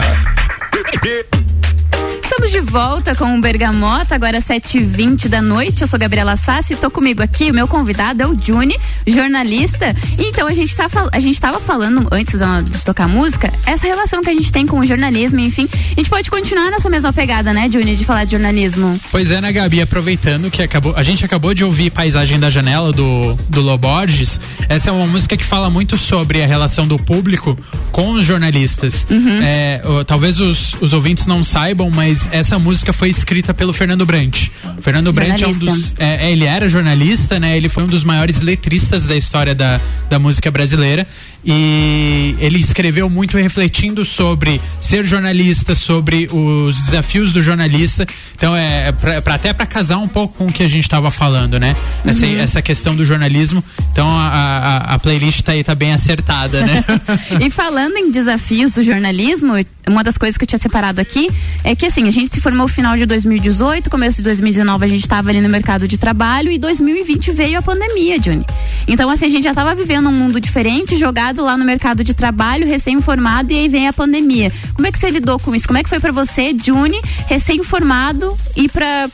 Estamos 2.24 2.52
de 2.52 2.60
volta 2.62 3.16
com 3.16 3.38
o 3.38 3.42
Bergamota, 3.42 4.16
agora 4.16 4.40
7h20 4.40 5.28
da 5.28 5.42
noite. 5.42 5.82
Eu 5.82 5.88
sou 5.88 6.00
Gabriela 6.00 6.38
Sassi, 6.38 6.76
tô 6.76 6.90
comigo 6.90 7.22
aqui. 7.22 7.52
O 7.52 7.54
meu 7.54 7.68
convidado 7.68 8.22
é 8.22 8.28
o 8.28 8.38
Juni, 8.40 8.78
jornalista. 9.06 9.94
Então 10.18 10.48
a 10.48 10.54
gente, 10.54 10.76
tá, 10.76 10.88
a 11.12 11.20
gente 11.20 11.42
tava 11.42 11.60
falando 11.60 12.08
antes 12.12 12.40
de 12.70 12.86
tocar 12.86 13.10
música, 13.10 13.52
essa 13.66 13.86
relação 13.88 14.22
que 14.22 14.30
a 14.30 14.34
gente 14.34 14.52
tem 14.52 14.66
com 14.66 14.80
o 14.80 14.86
jornalismo, 14.86 15.40
enfim. 15.40 15.68
A 15.74 16.00
gente 16.00 16.10
pode 16.10 16.30
continuar 16.30 16.70
nessa 16.72 16.90
mesma 16.90 17.12
pegada, 17.12 17.52
né, 17.52 17.70
Juni, 17.72 17.96
de 17.96 18.06
falar 18.06 18.24
de 18.24 18.32
jornalismo. 18.32 18.98
Pois 19.12 19.32
é, 19.32 19.42
né, 19.42 19.52
Gabi? 19.52 19.82
Aproveitando 19.82 20.50
que 20.50 20.62
acabou, 20.62 20.94
a 20.96 21.04
gente 21.04 21.26
acabou 21.26 21.54
de 21.54 21.66
ouvir 21.66 21.90
Paisagem 21.90 22.40
da 22.40 22.50
Janela 22.50 22.94
do, 22.94 23.34
do 23.50 23.62
Loborges. 23.62 24.40
Essa 24.70 24.90
é 24.90 24.94
uma 24.94 25.08
música 25.08 25.36
que 25.36 25.44
fala 25.44 25.70
muito 25.70 25.98
sobre 25.98 26.42
a 26.42 26.48
relação 26.48 26.88
do 26.88 26.98
público 26.98 27.58
com 27.98 28.12
os 28.12 28.24
jornalistas. 28.24 29.08
Uhum. 29.10 29.40
É, 29.42 29.82
talvez 30.06 30.40
os, 30.40 30.76
os 30.80 30.94
ouvintes 30.94 31.26
não 31.26 31.44
saibam, 31.44 31.90
mas 31.90 32.30
essa 32.32 32.60
música 32.60 32.94
foi 32.94 33.10
escrita 33.10 33.56
pelo 33.56 33.74
Fernando 33.74 34.06
Brant. 34.06 34.50
O 34.78 34.82
Fernando 34.84 35.12
Brant 35.12 35.42
é 35.42 35.48
um 35.48 35.58
dos. 35.58 35.96
É, 35.98 36.28
é, 36.28 36.32
ele 36.32 36.46
era 36.46 36.70
jornalista, 36.70 37.40
né? 37.40 37.58
Ele 37.58 37.68
foi 37.68 37.86
um 37.86 37.88
dos 37.88 38.04
maiores 38.04 38.40
letristas 38.40 39.08
da 39.08 39.16
história 39.16 39.56
da, 39.56 39.82
da 40.12 40.20
música 40.20 40.52
brasileira 40.52 41.08
e 41.50 42.36
ele 42.40 42.60
escreveu 42.60 43.10
muito 43.10 43.38
refletindo 43.38 44.04
sobre 44.04 44.60
ser 44.82 45.06
jornalista, 45.06 45.74
sobre 45.74 46.28
os 46.30 46.76
desafios 46.78 47.32
do 47.32 47.42
jornalista. 47.42 48.06
Então 48.36 48.54
é, 48.54 48.90
é 48.90 48.92
pra, 48.92 49.22
pra 49.22 49.36
até 49.36 49.54
para 49.54 49.66
casar 49.66 49.98
um 49.98 50.10
pouco 50.10 50.36
com 50.38 50.48
o 50.48 50.52
que 50.52 50.62
a 50.62 50.68
gente 50.68 50.84
estava 50.84 51.10
falando, 51.10 51.58
né? 51.58 51.74
Essa, 52.06 52.26
uhum. 52.26 52.40
essa 52.40 52.62
questão 52.62 52.96
do 52.96 53.06
jornalismo. 53.06 53.64
Então 53.92 54.10
a, 54.10 54.28
a, 54.28 54.78
a 54.96 55.00
playlist 55.00 55.42
tá 55.42 55.54
aí 55.54 55.64
tá 55.64 55.74
bem 55.74 55.94
acertada, 55.94 56.66
né? 56.66 56.84
e 57.40 57.50
falando 57.50 57.87
em 57.96 58.10
desafios 58.10 58.72
do 58.72 58.82
jornalismo, 58.82 59.54
uma 59.88 60.04
das 60.04 60.18
coisas 60.18 60.36
que 60.36 60.44
eu 60.44 60.48
tinha 60.48 60.60
separado 60.60 61.00
aqui 61.00 61.30
é 61.64 61.76
que 61.76 61.86
assim, 61.86 62.08
a 62.08 62.12
gente 62.12 62.34
se 62.34 62.42
formou 62.42 62.68
no 62.68 62.68
final 62.68 62.98
de 62.98 63.06
2018, 63.06 63.90
começo 63.90 64.18
de 64.18 64.24
2019 64.24 64.84
a 64.84 64.88
gente 64.88 65.02
estava 65.02 65.30
ali 65.30 65.40
no 65.40 65.48
mercado 65.48 65.88
de 65.88 65.98
trabalho 65.98 66.52
e 66.52 66.58
2020 66.58 67.32
veio 67.32 67.60
a 67.60 67.62
pandemia, 67.62 68.20
Johnny. 68.20 68.46
Então 68.88 69.10
assim, 69.10 69.28
a 69.28 69.30
gente 69.30 69.44
já 69.44 69.52
estava 69.52 69.76
vivendo 69.76 70.10
um 70.10 70.12
mundo 70.12 70.42
diferente, 70.42 70.98
jogado 70.98 71.44
lá 71.44 71.56
no 71.56 71.64
mercado 71.64 72.04
de 72.04 72.14
trabalho, 72.14 72.68
recém-formado, 72.68 73.54
e 73.54 73.60
aí 73.60 73.70
vem 73.70 73.88
a 73.88 73.94
pandemia. 73.94 74.52
Como 74.74 74.88
é 74.88 74.92
que 74.92 74.98
você 74.98 75.10
lidou 75.10 75.40
com 75.40 75.54
isso? 75.56 75.68
Como 75.68 75.78
é 75.78 75.84
que 75.84 75.90
foi 75.90 76.00
para 76.00 76.12
você, 76.12 76.56
Juni, 76.62 77.00
recém-formado, 77.28 78.38
ir 78.56 78.70
para 78.70 79.10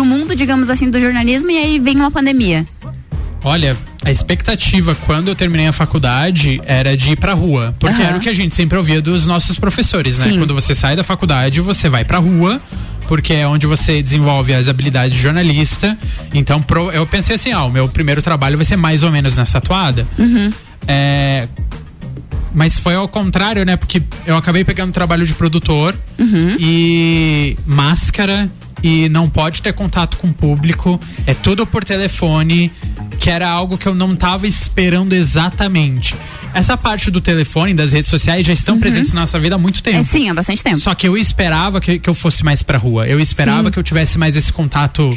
o 0.00 0.04
mundo, 0.04 0.34
digamos 0.34 0.70
assim, 0.70 0.90
do 0.90 0.98
jornalismo, 0.98 1.50
e 1.50 1.58
aí 1.58 1.78
vem 1.78 1.96
uma 1.96 2.10
pandemia? 2.10 2.66
Olha, 3.42 3.76
a 4.04 4.10
expectativa 4.10 4.94
quando 5.06 5.28
eu 5.28 5.34
terminei 5.34 5.66
a 5.66 5.72
faculdade 5.72 6.60
era 6.64 6.96
de 6.96 7.12
ir 7.12 7.16
pra 7.16 7.32
rua. 7.32 7.74
Porque 7.78 8.00
uhum. 8.00 8.08
era 8.08 8.16
o 8.16 8.20
que 8.20 8.28
a 8.28 8.34
gente 8.34 8.54
sempre 8.54 8.76
ouvia 8.76 9.00
dos 9.00 9.26
nossos 9.26 9.58
professores, 9.58 10.18
né? 10.18 10.30
Sim. 10.30 10.38
Quando 10.38 10.54
você 10.54 10.74
sai 10.74 10.94
da 10.94 11.02
faculdade, 11.02 11.60
você 11.60 11.88
vai 11.88 12.04
pra 12.04 12.18
rua, 12.18 12.60
porque 13.08 13.32
é 13.32 13.46
onde 13.46 13.66
você 13.66 14.02
desenvolve 14.02 14.52
as 14.52 14.68
habilidades 14.68 15.14
de 15.14 15.22
jornalista. 15.22 15.96
Então, 16.34 16.62
pro, 16.62 16.90
eu 16.90 17.06
pensei 17.06 17.36
assim, 17.36 17.52
ah, 17.52 17.64
o 17.64 17.70
meu 17.70 17.88
primeiro 17.88 18.20
trabalho 18.20 18.56
vai 18.56 18.64
ser 18.64 18.76
mais 18.76 19.02
ou 19.02 19.10
menos 19.10 19.34
nessa 19.34 19.60
toada. 19.60 20.06
Uhum. 20.18 20.52
É, 20.86 21.48
mas 22.54 22.78
foi 22.78 22.94
ao 22.94 23.08
contrário, 23.08 23.64
né? 23.64 23.76
Porque 23.76 24.02
eu 24.26 24.36
acabei 24.36 24.64
pegando 24.64 24.92
trabalho 24.92 25.24
de 25.24 25.34
produtor 25.34 25.94
uhum. 26.18 26.56
e 26.58 27.56
máscara 27.66 28.50
e 28.82 29.08
não 29.08 29.28
pode 29.28 29.62
ter 29.62 29.72
contato 29.72 30.16
com 30.16 30.28
o 30.28 30.32
público, 30.32 31.00
é 31.26 31.34
tudo 31.34 31.66
por 31.66 31.84
telefone, 31.84 32.72
que 33.18 33.28
era 33.28 33.48
algo 33.48 33.76
que 33.76 33.86
eu 33.86 33.94
não 33.94 34.14
estava 34.14 34.46
esperando 34.46 35.12
exatamente. 35.12 36.14
Essa 36.52 36.76
parte 36.76 37.10
do 37.10 37.20
telefone, 37.20 37.74
das 37.74 37.92
redes 37.92 38.10
sociais 38.10 38.46
já 38.46 38.52
estão 38.52 38.74
uhum. 38.74 38.80
presentes 38.80 39.12
na 39.12 39.20
nossa 39.20 39.38
vida 39.38 39.54
há 39.54 39.58
muito 39.58 39.82
tempo. 39.82 39.98
É, 39.98 40.02
sim, 40.02 40.28
há 40.28 40.34
bastante 40.34 40.64
tempo. 40.64 40.78
Só 40.78 40.94
que 40.94 41.06
eu 41.06 41.16
esperava 41.16 41.80
que, 41.80 41.98
que 41.98 42.10
eu 42.10 42.14
fosse 42.14 42.44
mais 42.44 42.62
pra 42.62 42.78
rua. 42.78 43.06
Eu 43.06 43.20
esperava 43.20 43.68
sim. 43.68 43.72
que 43.72 43.78
eu 43.78 43.82
tivesse 43.82 44.18
mais 44.18 44.34
esse 44.36 44.52
contato 44.52 45.16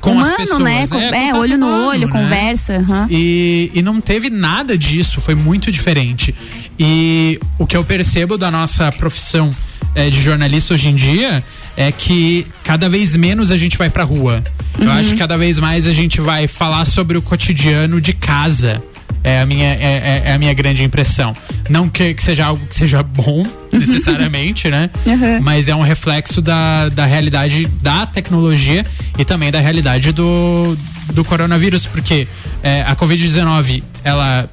com 0.00 0.12
Humano, 0.12 0.30
as 0.30 0.36
pessoas. 0.36 0.62
né? 0.62 0.86
É, 1.12 1.28
é 1.28 1.34
olho 1.34 1.58
no 1.58 1.66
humano, 1.66 1.88
olho, 1.88 2.06
né? 2.06 2.12
conversa. 2.12 2.78
Uhum. 2.78 3.06
E, 3.10 3.70
e 3.74 3.82
não 3.82 4.00
teve 4.00 4.30
nada 4.30 4.76
disso, 4.78 5.20
foi 5.20 5.34
muito 5.34 5.70
diferente. 5.72 6.34
E 6.78 7.38
o 7.58 7.66
que 7.66 7.76
eu 7.76 7.84
percebo 7.84 8.38
da 8.38 8.50
nossa 8.50 8.90
profissão 8.92 9.50
é, 9.94 10.08
de 10.08 10.20
jornalista 10.20 10.74
hoje 10.74 10.88
em 10.88 10.94
dia 10.94 11.44
é 11.76 11.90
que 11.92 12.46
cada 12.64 12.88
vez 12.88 13.16
menos 13.16 13.50
a 13.50 13.56
gente 13.56 13.76
vai 13.76 13.90
pra 13.90 14.04
rua. 14.04 14.42
Uhum. 14.78 14.84
Eu 14.84 14.92
acho 14.92 15.10
que 15.10 15.16
cada 15.16 15.36
vez 15.36 15.58
mais 15.58 15.86
a 15.86 15.92
gente 15.92 16.20
vai 16.20 16.46
falar 16.46 16.84
sobre 16.84 17.18
o 17.18 17.22
cotidiano 17.22 18.00
de 18.00 18.12
casa. 18.12 18.82
É 19.22 19.40
a 19.40 19.46
minha, 19.46 19.66
é, 19.66 20.22
é, 20.24 20.30
é 20.30 20.32
a 20.32 20.38
minha 20.38 20.54
grande 20.54 20.82
impressão. 20.82 21.36
Não 21.68 21.88
que, 21.88 22.14
que, 22.14 22.22
seja 22.22 22.46
algo 22.46 22.66
que 22.66 22.74
seja 22.74 23.02
bom, 23.02 23.44
necessariamente, 23.70 24.68
né? 24.68 24.88
Uhum. 25.04 25.40
Mas 25.42 25.68
é 25.68 25.74
um 25.74 25.82
reflexo 25.82 26.40
da, 26.40 26.88
da 26.88 27.04
realidade 27.04 27.66
da 27.82 28.06
tecnologia 28.06 28.84
e 29.18 29.24
também 29.24 29.50
da 29.50 29.60
realidade 29.60 30.12
do, 30.12 30.76
do 31.12 31.22
coronavírus, 31.22 31.84
porque 31.84 32.26
é, 32.62 32.82
a 32.82 32.96
Covid-19, 32.96 33.82
ela 34.02 34.48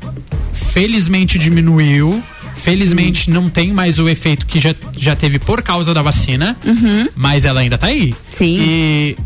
felizmente 0.53 1.37
diminuiu. 1.37 2.21
Felizmente 2.67 3.29
uhum. 3.29 3.35
não 3.35 3.49
tem 3.49 3.71
mais 3.71 3.97
o 3.97 4.09
efeito 4.09 4.45
que 4.45 4.59
já, 4.59 4.75
já 4.97 5.15
teve 5.15 5.39
por 5.39 5.61
causa 5.61 5.93
da 5.93 6.01
vacina, 6.01 6.57
uhum. 6.65 7.07
mas 7.15 7.45
ela 7.45 7.61
ainda 7.61 7.77
tá 7.77 7.87
aí. 7.87 8.13
Sim. 8.27 8.57
E 8.59 9.17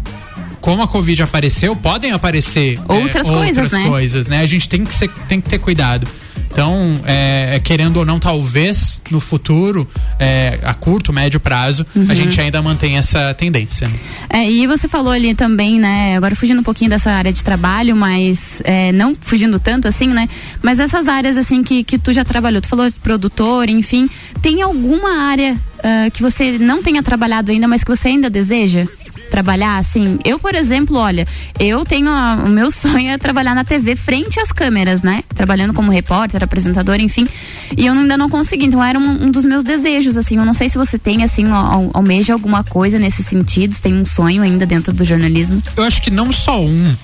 como 0.59 0.83
a 0.83 0.87
Covid 0.87 1.23
apareceu, 1.23 1.75
podem 1.75 2.11
aparecer 2.11 2.79
outras, 2.87 3.25
é, 3.25 3.29
coisas, 3.33 3.57
outras 3.57 3.71
né? 3.71 3.89
coisas, 3.89 4.27
né? 4.27 4.41
A 4.41 4.45
gente 4.45 4.69
tem 4.69 4.85
que, 4.85 4.93
ser, 4.93 5.09
tem 5.27 5.41
que 5.41 5.49
ter 5.49 5.57
cuidado. 5.57 6.07
Então, 6.51 6.95
é, 7.05 7.55
é, 7.55 7.59
querendo 7.59 7.97
ou 7.97 8.05
não, 8.05 8.19
talvez 8.19 9.01
no 9.09 9.21
futuro, 9.21 9.89
é, 10.19 10.59
a 10.63 10.73
curto, 10.73 11.13
médio 11.13 11.39
prazo, 11.39 11.85
uhum. 11.95 12.05
a 12.09 12.13
gente 12.13 12.39
ainda 12.41 12.61
mantém 12.61 12.97
essa 12.97 13.33
tendência. 13.33 13.89
É, 14.29 14.49
e 14.49 14.67
você 14.67 14.87
falou 14.87 15.13
ali 15.13 15.33
também, 15.33 15.79
né? 15.79 16.17
Agora 16.17 16.35
fugindo 16.35 16.59
um 16.59 16.63
pouquinho 16.63 16.89
dessa 16.89 17.09
área 17.09 17.31
de 17.31 17.41
trabalho, 17.41 17.95
mas 17.95 18.61
é, 18.65 18.91
não 18.91 19.15
fugindo 19.19 19.59
tanto 19.59 19.87
assim, 19.87 20.07
né? 20.07 20.27
Mas 20.61 20.79
essas 20.79 21.07
áreas 21.07 21.37
assim 21.37 21.63
que, 21.63 21.83
que 21.85 21.97
tu 21.97 22.11
já 22.11 22.25
trabalhou, 22.25 22.61
tu 22.61 22.67
falou 22.67 22.89
de 22.89 22.95
produtor, 22.95 23.69
enfim, 23.69 24.09
tem 24.41 24.61
alguma 24.61 25.23
área 25.23 25.53
uh, 25.53 26.11
que 26.11 26.21
você 26.21 26.57
não 26.59 26.83
tenha 26.83 27.01
trabalhado 27.01 27.51
ainda, 27.51 27.67
mas 27.67 27.83
que 27.83 27.89
você 27.89 28.09
ainda 28.09 28.29
deseja? 28.29 28.85
Trabalhar 29.31 29.77
assim. 29.77 30.19
Eu, 30.23 30.37
por 30.37 30.53
exemplo, 30.53 30.97
olha, 30.97 31.25
eu 31.59 31.83
tenho 31.85 32.09
a, 32.09 32.43
o 32.45 32.49
meu 32.49 32.69
sonho 32.69 33.09
é 33.09 33.17
trabalhar 33.17 33.55
na 33.55 33.63
TV 33.63 33.95
frente 33.95 34.39
às 34.39 34.51
câmeras, 34.51 35.01
né? 35.01 35.23
Trabalhando 35.33 35.73
como 35.73 35.91
repórter, 35.91 36.43
apresentador, 36.43 36.99
enfim. 36.99 37.27
E 37.75 37.85
eu 37.87 37.93
ainda 37.93 38.17
não 38.17 38.29
consegui. 38.29 38.65
Então 38.65 38.83
era 38.83 38.99
um, 38.99 39.25
um 39.25 39.31
dos 39.31 39.45
meus 39.45 39.63
desejos, 39.63 40.17
assim. 40.17 40.37
Eu 40.37 40.45
não 40.45 40.53
sei 40.53 40.69
se 40.69 40.77
você 40.77 40.99
tem, 40.99 41.23
assim, 41.23 41.49
al, 41.49 41.89
almeja 41.93 42.33
alguma 42.33 42.63
coisa 42.63 42.99
nesse 42.99 43.23
sentido, 43.23 43.73
se 43.73 43.81
tem 43.81 43.93
um 43.93 44.05
sonho 44.05 44.43
ainda 44.43 44.65
dentro 44.65 44.93
do 44.93 45.05
jornalismo. 45.05 45.63
Eu 45.75 45.83
acho 45.83 46.01
que 46.01 46.11
não 46.11 46.31
só 46.31 46.61
um. 46.61 46.95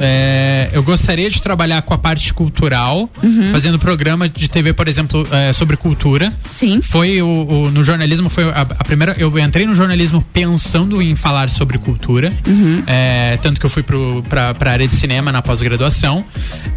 É, 0.00 0.70
eu 0.72 0.82
gostaria 0.82 1.28
de 1.28 1.40
trabalhar 1.40 1.82
com 1.82 1.92
a 1.92 1.98
parte 1.98 2.32
cultural, 2.32 3.10
uhum. 3.22 3.50
fazendo 3.52 3.78
programa 3.78 4.28
de 4.28 4.48
TV, 4.48 4.72
por 4.72 4.88
exemplo, 4.88 5.26
é, 5.30 5.52
sobre 5.52 5.76
cultura. 5.76 6.32
Sim. 6.54 6.80
Foi 6.80 7.20
o, 7.20 7.26
o 7.26 7.70
no 7.70 7.84
jornalismo 7.84 8.30
foi 8.30 8.44
a, 8.44 8.62
a, 8.62 8.84
primeira. 8.84 9.14
Eu 9.18 9.38
entrei 9.38 9.66
no 9.66 9.74
jornalismo 9.74 10.24
pensando 10.32 11.00
em 11.02 11.14
falar 11.14 11.50
sobre 11.50 11.78
cultura, 11.78 12.32
uhum. 12.46 12.82
é, 12.86 13.38
tanto 13.42 13.60
que 13.60 13.66
eu 13.66 13.70
fui 13.70 13.82
para 13.82 14.54
a 14.58 14.70
área 14.70 14.88
de 14.88 14.94
cinema 14.94 15.30
na 15.30 15.42
pós-graduação. 15.42 16.24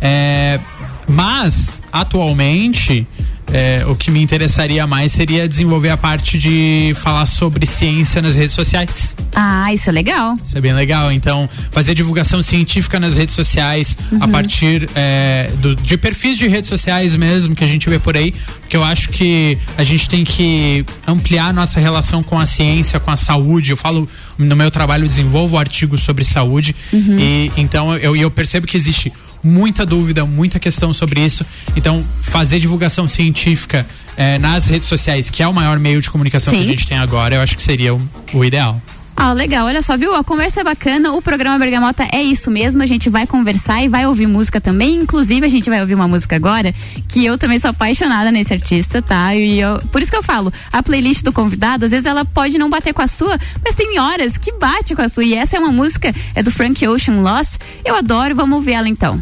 É, 0.01 0.59
mas 1.07 1.81
atualmente 1.91 3.07
é, 3.53 3.85
o 3.87 3.95
que 3.95 4.09
me 4.09 4.19
interessaria 4.19 4.85
mais 4.87 5.11
seria 5.11 5.47
desenvolver 5.47 5.89
a 5.89 5.97
parte 5.97 6.39
de 6.39 6.91
falar 6.95 7.27
sobre 7.27 7.67
ciência 7.67 8.19
nas 8.19 8.33
redes 8.33 8.55
sociais. 8.55 9.15
Ah, 9.35 9.71
isso 9.71 9.89
é 9.89 9.93
legal. 9.93 10.35
Isso 10.43 10.57
é 10.57 10.61
bem 10.61 10.73
legal. 10.73 11.11
Então, 11.11 11.47
fazer 11.71 11.93
divulgação 11.93 12.41
científica 12.41 12.99
nas 12.99 13.15
redes 13.15 13.35
sociais 13.35 13.95
uhum. 14.11 14.17
a 14.21 14.27
partir 14.27 14.89
é, 14.95 15.51
do, 15.61 15.75
de 15.75 15.95
perfis 15.97 16.37
de 16.39 16.47
redes 16.47 16.67
sociais 16.67 17.15
mesmo 17.15 17.55
que 17.55 17.63
a 17.63 17.67
gente 17.67 17.87
vê 17.87 17.99
por 17.99 18.17
aí, 18.17 18.33
porque 18.61 18.75
eu 18.75 18.83
acho 18.83 19.09
que 19.09 19.55
a 19.77 19.83
gente 19.83 20.09
tem 20.09 20.23
que 20.23 20.83
ampliar 21.05 21.49
a 21.49 21.53
nossa 21.53 21.79
relação 21.79 22.23
com 22.23 22.39
a 22.39 22.47
ciência, 22.47 22.99
com 22.99 23.11
a 23.11 23.17
saúde. 23.17 23.69
Eu 23.69 23.77
falo 23.77 24.09
no 24.35 24.55
meu 24.55 24.71
trabalho, 24.71 25.05
eu 25.05 25.09
desenvolvo 25.09 25.59
artigos 25.59 26.01
sobre 26.01 26.23
saúde 26.23 26.75
uhum. 26.91 27.19
e 27.19 27.51
então 27.55 27.95
eu, 27.97 28.15
eu 28.15 28.31
percebo 28.31 28.65
que 28.65 28.75
existe 28.75 29.13
muita 29.43 29.85
dúvida, 29.85 30.25
muita 30.25 30.57
questão 30.57 30.93
sobre 30.93 31.19
isso. 31.19 31.45
Então, 31.75 32.03
fazer 32.21 32.59
divulgação 32.59 33.07
científica 33.43 33.85
é, 34.15 34.37
nas 34.39 34.67
redes 34.67 34.87
sociais, 34.87 35.29
que 35.29 35.43
é 35.43 35.47
o 35.47 35.53
maior 35.53 35.77
meio 35.79 36.01
de 36.01 36.09
comunicação 36.09 36.53
Sim. 36.53 36.59
que 36.59 36.63
a 36.63 36.71
gente 36.71 36.87
tem 36.87 36.97
agora, 36.97 37.35
eu 37.35 37.41
acho 37.41 37.57
que 37.57 37.63
seria 37.63 37.93
o, 37.93 38.01
o 38.33 38.45
ideal. 38.45 38.81
Ah, 39.15 39.31
legal. 39.31 39.67
Olha 39.67 39.81
só, 39.83 39.95
viu? 39.95 40.15
A 40.15 40.23
conversa 40.23 40.61
é 40.61 40.63
bacana. 40.63 41.11
O 41.13 41.21
programa 41.21 41.59
Bergamota 41.59 42.03
é 42.11 42.21
isso 42.21 42.49
mesmo. 42.49 42.81
A 42.81 42.85
gente 42.87 43.11
vai 43.11 43.27
conversar 43.27 43.83
e 43.83 43.87
vai 43.87 44.07
ouvir 44.07 44.25
música 44.25 44.59
também. 44.59 44.95
Inclusive, 44.95 45.45
a 45.45 45.49
gente 45.49 45.69
vai 45.69 45.79
ouvir 45.81 45.93
uma 45.93 46.07
música 46.07 46.35
agora 46.35 46.73
que 47.07 47.23
eu 47.23 47.37
também 47.37 47.59
sou 47.59 47.69
apaixonada 47.69 48.31
nesse 48.31 48.51
artista, 48.51 49.03
tá? 49.03 49.35
E 49.35 49.59
eu, 49.59 49.79
por 49.91 50.01
isso 50.01 50.09
que 50.09 50.17
eu 50.17 50.23
falo, 50.23 50.51
a 50.71 50.81
playlist 50.81 51.21
do 51.21 51.31
convidado, 51.31 51.85
às 51.85 51.91
vezes 51.91 52.07
ela 52.07 52.25
pode 52.25 52.57
não 52.57 52.71
bater 52.71 52.91
com 52.91 53.03
a 53.03 53.07
sua, 53.07 53.37
mas 53.63 53.75
tem 53.75 53.99
horas 53.99 54.35
que 54.35 54.51
bate 54.53 54.95
com 54.95 55.03
a 55.03 55.07
sua. 55.07 55.23
E 55.23 55.35
essa 55.35 55.57
é 55.57 55.59
uma 55.59 55.71
música, 55.71 56.11
é 56.33 56.41
do 56.41 56.49
Frank 56.49 56.85
Ocean 56.87 57.21
Lost. 57.21 57.57
Eu 57.85 57.95
adoro, 57.95 58.35
vamos 58.35 58.55
ouvir 58.55 58.73
ela 58.73 58.89
então. 58.89 59.21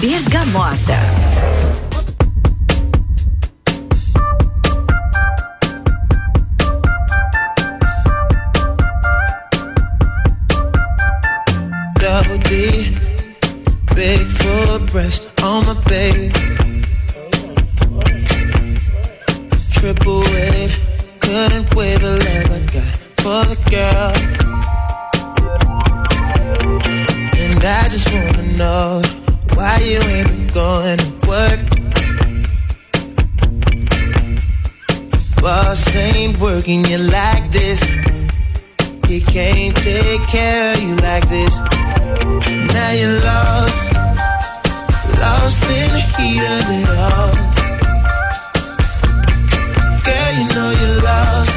Bergamota. 0.00 1.53
Breast 14.94 15.28
on 15.42 15.66
my 15.66 15.74
baby. 15.88 16.30
Triple 19.72 20.20
weight, 20.20 20.70
couldn't 21.18 21.74
wait 21.74 21.98
the 21.98 22.14
love 22.26 22.50
I 22.56 22.60
got 22.74 22.94
for 23.22 23.42
the 23.50 23.58
girl. 23.74 24.12
And 27.42 27.64
I 27.64 27.88
just 27.88 28.08
wanna 28.14 28.46
know 28.56 29.02
why 29.54 29.78
you 29.78 29.98
ain't 30.14 30.28
been 30.28 30.46
going 30.62 30.98
to 30.98 31.10
work. 31.26 31.60
Boss 35.42 35.96
ain't 35.96 36.38
working 36.38 36.84
you 36.84 36.98
like 36.98 37.50
this. 37.50 37.80
Can't 39.20 39.76
take 39.76 40.22
care 40.26 40.74
of 40.74 40.82
you 40.82 40.96
like 40.96 41.28
this. 41.28 41.60
Now 42.74 42.90
you're 42.90 43.20
lost, 43.20 43.92
lost 45.22 45.64
in 45.70 45.90
the 45.94 46.02
heat 46.14 46.42
of 46.42 46.66
it 46.78 46.88
all. 46.98 47.34
Girl, 50.04 50.32
you 50.38 50.46
know 50.54 50.70
you're 50.80 51.02
lost, 51.02 51.56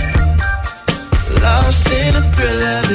lost 1.41 1.91
in 1.91 2.13
the 2.13 2.21
thrill 2.35 2.61
of 2.61 2.86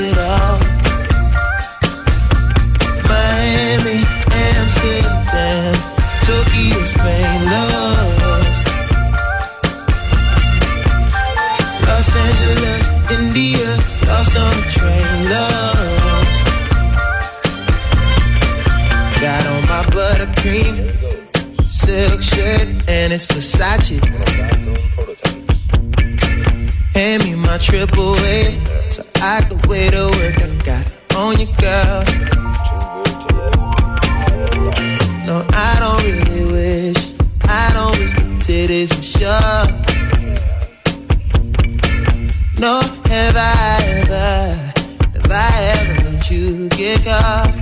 and 23.13 23.21
it's 23.21 23.27
Versace. 23.27 23.99
Hand 26.95 27.25
me 27.25 27.35
my 27.35 27.59
triple 27.59 28.17
A 28.17 28.91
so 28.91 29.05
I 29.17 29.43
could 29.43 29.67
wear 29.67 29.91
the 29.91 30.05
work 30.19 30.39
I 30.41 30.49
got 30.65 30.91
on 31.17 31.41
you, 31.41 31.47
girl. 31.61 32.05
No, 35.27 35.47
I 35.53 35.77
don't 35.83 36.03
really 36.05 36.53
wish. 36.53 37.13
I 37.43 37.71
don't 37.75 37.99
wish 37.99 38.15
the 38.15 38.23
titties 38.45 38.91
for 38.95 39.03
sure. 39.03 39.67
No, 42.59 42.81
have 43.11 43.37
I 43.37 43.83
ever, 44.01 44.55
have 45.19 45.31
I 45.31 45.65
ever 45.77 46.11
let 46.11 46.31
you 46.31 46.69
get 46.71 47.05
caught? 47.05 47.62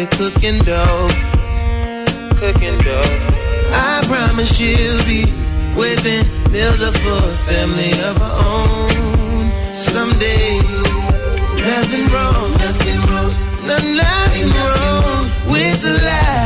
Here 0.00 0.08
cooking 0.18 0.58
dough. 0.64 1.08
Cooking 2.36 2.78
dough. 2.78 3.18
I 3.72 4.02
promise 4.06 4.50
she'll 4.56 5.04
be 5.04 5.24
whipping 5.76 6.24
meals 6.52 6.82
up 6.82 6.94
for 6.94 7.20
a 7.32 7.36
family 7.48 7.92
of 8.08 8.16
her 8.24 8.34
own. 8.52 9.74
Someday, 9.74 10.58
nothing 11.72 12.06
wrong, 12.12 12.50
nothing 12.64 12.98
wrong, 13.08 13.32
no, 13.68 13.76
nothing 14.04 14.50
wrong 14.60 15.30
with 15.52 15.82
the 15.82 15.94
lie. 16.06 16.40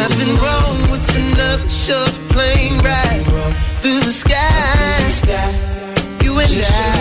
Nothing 0.00 0.34
wrong 0.42 0.76
with 0.90 1.06
another 1.16 1.68
short 1.68 2.14
plane 2.32 2.78
ride 2.84 3.24
through 3.80 4.00
the 4.00 4.12
sky. 4.12 4.48
You 6.22 6.38
and 6.38 6.52
I 6.52 6.97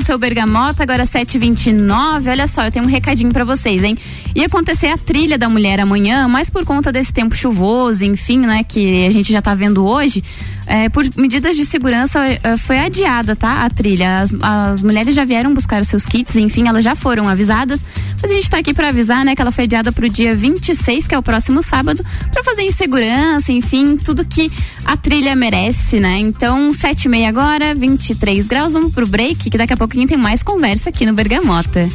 o 0.00 0.02
seu 0.02 0.18
Bergamota, 0.18 0.82
agora 0.82 1.04
7h29. 1.24 2.28
Olha 2.30 2.46
só, 2.46 2.64
eu 2.64 2.70
tenho 2.70 2.84
um 2.84 2.88
recadinho 2.88 3.32
pra 3.32 3.44
vocês, 3.44 3.82
hein? 3.84 3.96
Ia 4.34 4.46
acontecer 4.46 4.88
a 4.88 4.98
trilha 4.98 5.36
da 5.36 5.48
mulher 5.48 5.80
amanhã, 5.80 6.26
mas 6.28 6.48
por 6.48 6.64
conta 6.64 6.90
desse 6.92 7.12
tempo 7.12 7.34
chuvoso, 7.34 8.04
enfim, 8.04 8.38
né, 8.38 8.64
que 8.64 9.06
a 9.06 9.10
gente 9.10 9.32
já 9.32 9.42
tá 9.42 9.54
vendo 9.54 9.86
hoje, 9.86 10.22
é, 10.66 10.88
por 10.88 11.04
medidas 11.16 11.56
de 11.56 11.64
segurança 11.66 12.20
é, 12.24 12.56
foi 12.56 12.78
adiada, 12.78 13.34
tá? 13.34 13.64
A 13.64 13.70
trilha. 13.70 14.20
As, 14.20 14.32
as 14.40 14.82
mulheres 14.82 15.14
já 15.14 15.24
vieram 15.24 15.52
buscar 15.52 15.82
os 15.82 15.88
seus 15.88 16.06
kits, 16.06 16.36
enfim, 16.36 16.68
elas 16.68 16.84
já 16.84 16.94
foram 16.94 17.28
avisadas. 17.28 17.84
Mas 18.22 18.30
a 18.30 18.34
gente 18.34 18.48
tá 18.48 18.58
aqui 18.58 18.72
pra 18.72 18.88
avisar, 18.88 19.24
né, 19.24 19.34
que 19.34 19.42
ela 19.42 19.50
foi 19.50 19.64
adiada 19.64 19.90
pro 19.90 20.08
dia 20.08 20.34
26, 20.34 21.06
que 21.06 21.14
é 21.14 21.18
o 21.18 21.22
próximo 21.22 21.62
sábado, 21.62 22.04
pra 22.30 22.44
fazer 22.44 22.62
em 22.62 22.70
segurança, 22.70 23.50
enfim, 23.50 23.96
tudo 23.96 24.24
que 24.24 24.50
a 24.84 24.96
trilha 24.96 25.34
merece, 25.34 25.98
né? 25.98 26.18
Então, 26.18 26.72
7 26.72 27.04
e 27.04 27.08
meia 27.08 27.28
agora, 27.28 27.74
23 27.74 28.46
graus, 28.46 28.72
vamos 28.72 28.92
pro 28.92 29.06
break, 29.06 29.50
que 29.50 29.58
daqui 29.58 29.72
a 29.72 29.76
pouquinho 29.76 30.06
tem 30.06 30.16
mais 30.16 30.42
conversa 30.42 30.90
aqui 30.90 31.04
no 31.04 31.09
Bergamota. 31.14 31.88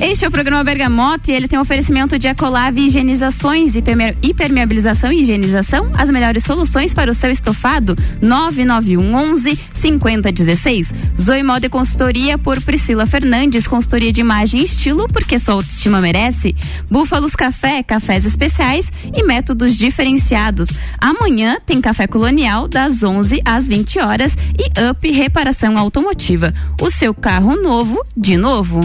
Este 0.00 0.24
é 0.24 0.28
o 0.28 0.30
programa 0.30 0.64
Bergamota 0.64 1.30
e 1.30 1.34
ele 1.34 1.46
tem 1.46 1.58
oferecimento 1.58 2.18
de 2.18 2.26
Ecolave 2.26 2.80
Higienizações 2.86 3.72
perme- 3.82 4.14
Hipermeabilização 4.22 5.12
e 5.12 5.20
Higienização. 5.22 5.90
As 5.94 6.08
melhores 6.10 6.42
soluções 6.42 6.94
para 6.94 7.10
o 7.10 7.14
seu 7.14 7.30
estofado. 7.30 7.94
991 8.22 9.14
11 9.14 9.58
5016. 9.74 10.92
Zoe 11.20 11.42
Moda 11.42 11.66
e 11.66 11.68
Consultoria 11.68 12.38
por 12.38 12.60
Priscila 12.62 13.06
Fernandes. 13.06 13.68
Consultoria 13.68 14.10
de 14.10 14.22
imagem 14.22 14.60
e 14.62 14.64
estilo, 14.64 15.06
porque 15.06 15.38
sua 15.38 15.54
autoestima 15.54 16.00
merece. 16.00 16.56
Búfalos 16.90 17.36
Café, 17.36 17.82
cafés 17.82 18.24
especiais 18.24 18.86
e 19.14 19.22
métodos 19.22 19.76
diferenciados. 19.76 20.70
Amanhã 20.98 21.58
tem 21.64 21.78
Café 21.80 22.06
Colonial 22.06 22.66
das 22.68 23.02
11 23.02 23.42
às 23.44 23.68
20 23.68 24.00
horas 24.00 24.32
e 24.58 24.90
Up 24.90 25.10
Reparação 25.10 25.76
Automotiva. 25.76 26.50
O 26.80 26.90
seu 26.90 27.12
carro 27.12 27.54
novo 27.60 28.02
de 28.16 28.38
novo. 28.38 28.80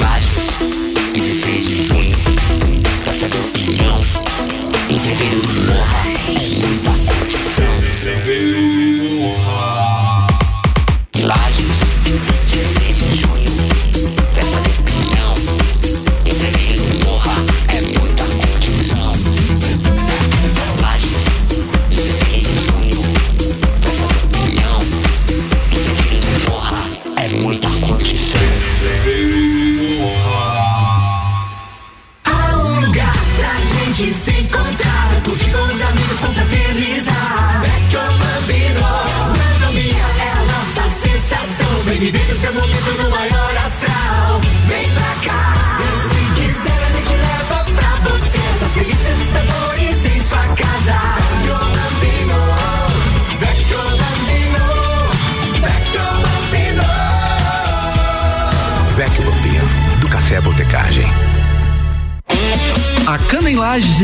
my 0.00 0.23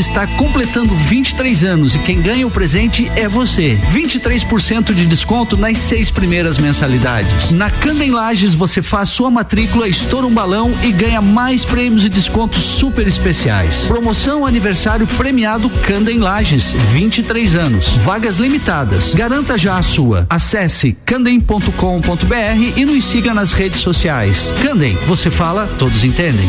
está 0.00 0.26
completando 0.26 0.94
23 0.94 1.62
anos 1.62 1.94
e 1.94 1.98
quem 1.98 2.20
ganha 2.20 2.46
o 2.46 2.50
presente 2.50 3.10
é 3.14 3.28
você. 3.28 3.78
23% 3.92 4.94
de 4.94 5.06
desconto 5.06 5.56
nas 5.56 5.78
seis 5.78 6.10
primeiras 6.10 6.58
mensalidades. 6.58 7.50
Na 7.50 7.70
Cana 7.70 8.04
em 8.04 8.10
Lages 8.10 8.54
você 8.54 8.80
faz 8.80 9.10
sua 9.10 9.30
matrícula, 9.30 9.86
estoura 9.86 10.26
um 10.26 10.32
balão 10.32 10.72
e 10.82 10.90
ganha 10.90 11.20
mais 11.20 11.64
prêmios 11.64 12.04
e 12.04 12.08
descontos 12.08 12.64
super 12.64 13.06
especiais. 13.06 13.84
Promoção 13.86 14.46
aniversário 14.46 15.06
premiado 15.06 15.68
Canda 15.86 16.10
em 16.10 16.18
Lages, 16.18 16.72
23 16.92 17.54
anos. 17.54 17.96
Vagas 17.98 18.38
limitadas. 18.38 19.14
Garanta 19.14 19.58
já 19.58 19.76
a 19.76 19.82
sua. 19.82 20.26
Acesse 20.30 20.96
candem.com.br 21.04 22.76
e 22.76 22.84
nos 22.84 23.04
siga 23.04 23.34
nas 23.34 23.52
redes 23.52 23.80
sociais. 23.80 24.54
Candem, 24.62 24.96
você 25.06 25.30
fala, 25.30 25.66
todos 25.78 26.04
entendem. 26.04 26.48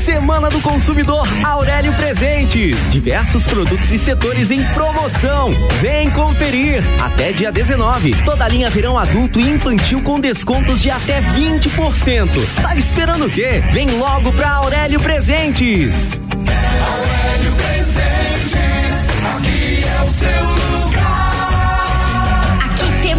Semana 0.08 0.50
do 0.50 0.62
Consumidor 0.62 1.28
Aurélio 1.44 1.94
Presentes. 1.96 2.94
Diversos 2.94 3.44
produtos 3.44 3.92
e 3.92 3.98
setores 4.00 4.52
em 4.52 4.64
promoção. 4.68 5.52
Vem 5.82 6.10
conferir. 6.12 6.82
Até 7.04 7.34
dia 7.34 7.52
19. 7.52 8.16
Toda 8.24 8.46
a 8.46 8.48
linha 8.48 8.70
verão 8.70 8.98
adulto 8.98 9.38
e 9.38 9.50
infantil 9.50 10.02
com 10.02 10.18
descontos 10.18 10.82
de 10.82 10.90
até 10.90 11.20
20%. 11.22 12.30
Tá 12.62 12.74
esperando 12.78 13.26
o 13.26 13.30
quê? 13.30 13.62
Vem 13.74 13.92
logo 14.00 14.32
pra 14.32 14.50
Aurélio 14.52 15.02
Presentes. 15.02 16.22
Aurélio 16.24 17.52
Presentes, 17.58 18.56
aqui 19.36 19.84
é 19.84 20.04
o 20.04 20.10
seu 20.10 20.57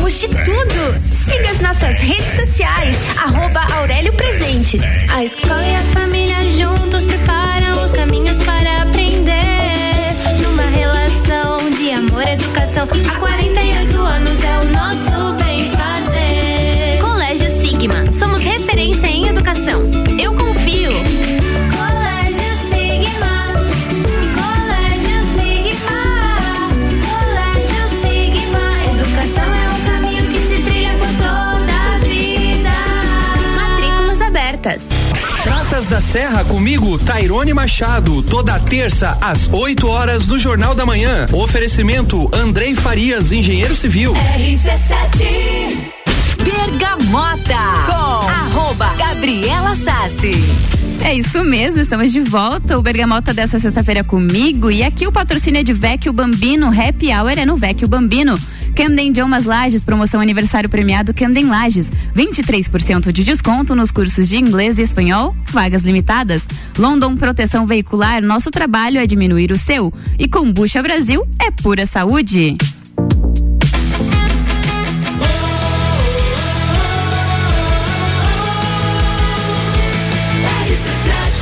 temos 0.08 0.20
de 0.20 0.28
tudo. 0.28 0.94
Siga 1.24 1.50
as 1.50 1.60
nossas 1.60 1.98
redes 1.98 2.34
sociais, 2.34 2.96
arroba 3.18 3.60
Aurélio 3.74 4.12
Presentes. 4.14 4.80
A 5.10 5.22
escola 5.22 5.62
e 5.66 5.74
a 5.74 5.82
família 5.92 6.36
juntos 6.50 7.04
preparam 7.04 7.84
os 7.84 7.92
caminhos 7.92 8.38
para 8.38 8.82
aprender. 8.82 10.14
Numa 10.42 10.64
relação 10.64 11.70
de 11.70 11.90
amor 11.90 12.22
e 12.26 12.32
educação. 12.32 12.88
Há 13.06 13.18
48 13.18 14.00
anos 14.00 14.38
é 14.42 14.58
o 14.58 14.64
nosso 14.72 15.34
bem 15.44 15.70
fazer. 15.72 17.00
Colégio 17.00 17.50
Sigma, 17.50 18.10
somos 18.12 18.40
Abertas. 34.68 34.86
Praças 35.42 35.86
da 35.86 36.00
Serra 36.00 36.44
comigo, 36.44 36.98
Tairone 36.98 37.54
Machado, 37.54 38.22
toda 38.22 38.58
terça 38.58 39.16
às 39.20 39.48
8 39.48 39.86
horas 39.88 40.26
do 40.26 40.38
Jornal 40.38 40.74
da 40.74 40.84
Manhã. 40.84 41.26
Oferecimento 41.32 42.28
Andrei 42.34 42.74
Farias, 42.74 43.32
engenheiro 43.32 43.74
civil. 43.74 44.12
RC7 44.12 45.78
Bergamota 46.42 47.54
com 47.86 48.28
arroba 48.28 48.94
Gabriela 48.96 49.74
Sassi. 49.74 50.32
É 51.00 51.14
isso 51.14 51.44
mesmo, 51.44 51.80
estamos 51.80 52.12
de 52.12 52.20
volta. 52.20 52.78
O 52.78 52.82
Bergamota 52.82 53.32
dessa 53.32 53.58
sexta-feira 53.58 54.02
comigo. 54.02 54.70
E 54.70 54.82
aqui 54.82 55.06
o 55.06 55.12
patrocínio 55.12 55.60
é 55.60 55.62
de 55.62 55.72
Vecchio 55.72 56.12
Bambino. 56.12 56.66
Happy 56.66 57.12
Hour 57.12 57.38
é 57.38 57.46
no 57.46 57.56
Vecchio 57.56 57.86
Bambino. 57.86 58.38
Camden 58.78 59.08
Idiomas 59.08 59.44
Lages, 59.44 59.84
promoção 59.84 60.20
aniversário 60.20 60.70
premiado 60.70 61.12
Camden 61.12 61.46
Lages. 61.46 61.90
23% 62.14 63.10
de 63.10 63.24
desconto 63.24 63.74
nos 63.74 63.90
cursos 63.90 64.28
de 64.28 64.36
inglês 64.36 64.78
e 64.78 64.82
espanhol, 64.82 65.34
vagas 65.50 65.82
limitadas. 65.82 66.46
London 66.78 67.16
Proteção 67.16 67.66
Veicular, 67.66 68.22
nosso 68.22 68.52
trabalho 68.52 69.00
é 69.00 69.04
diminuir 69.04 69.50
o 69.50 69.58
seu. 69.58 69.92
E 70.16 70.28
Combucha 70.28 70.80
Brasil 70.80 71.26
é 71.40 71.50
pura 71.50 71.86
saúde. 71.86 72.56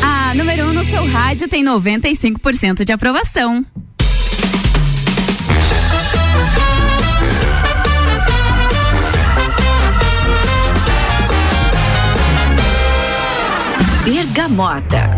A 0.02 0.34
número 0.34 0.64
1 0.64 0.70
um 0.70 0.72
no 0.72 0.84
seu 0.86 1.06
rádio 1.06 1.48
tem 1.48 1.62
95% 1.62 2.82
de 2.82 2.92
aprovação. 2.92 3.62
Bergamota. 14.36 15.08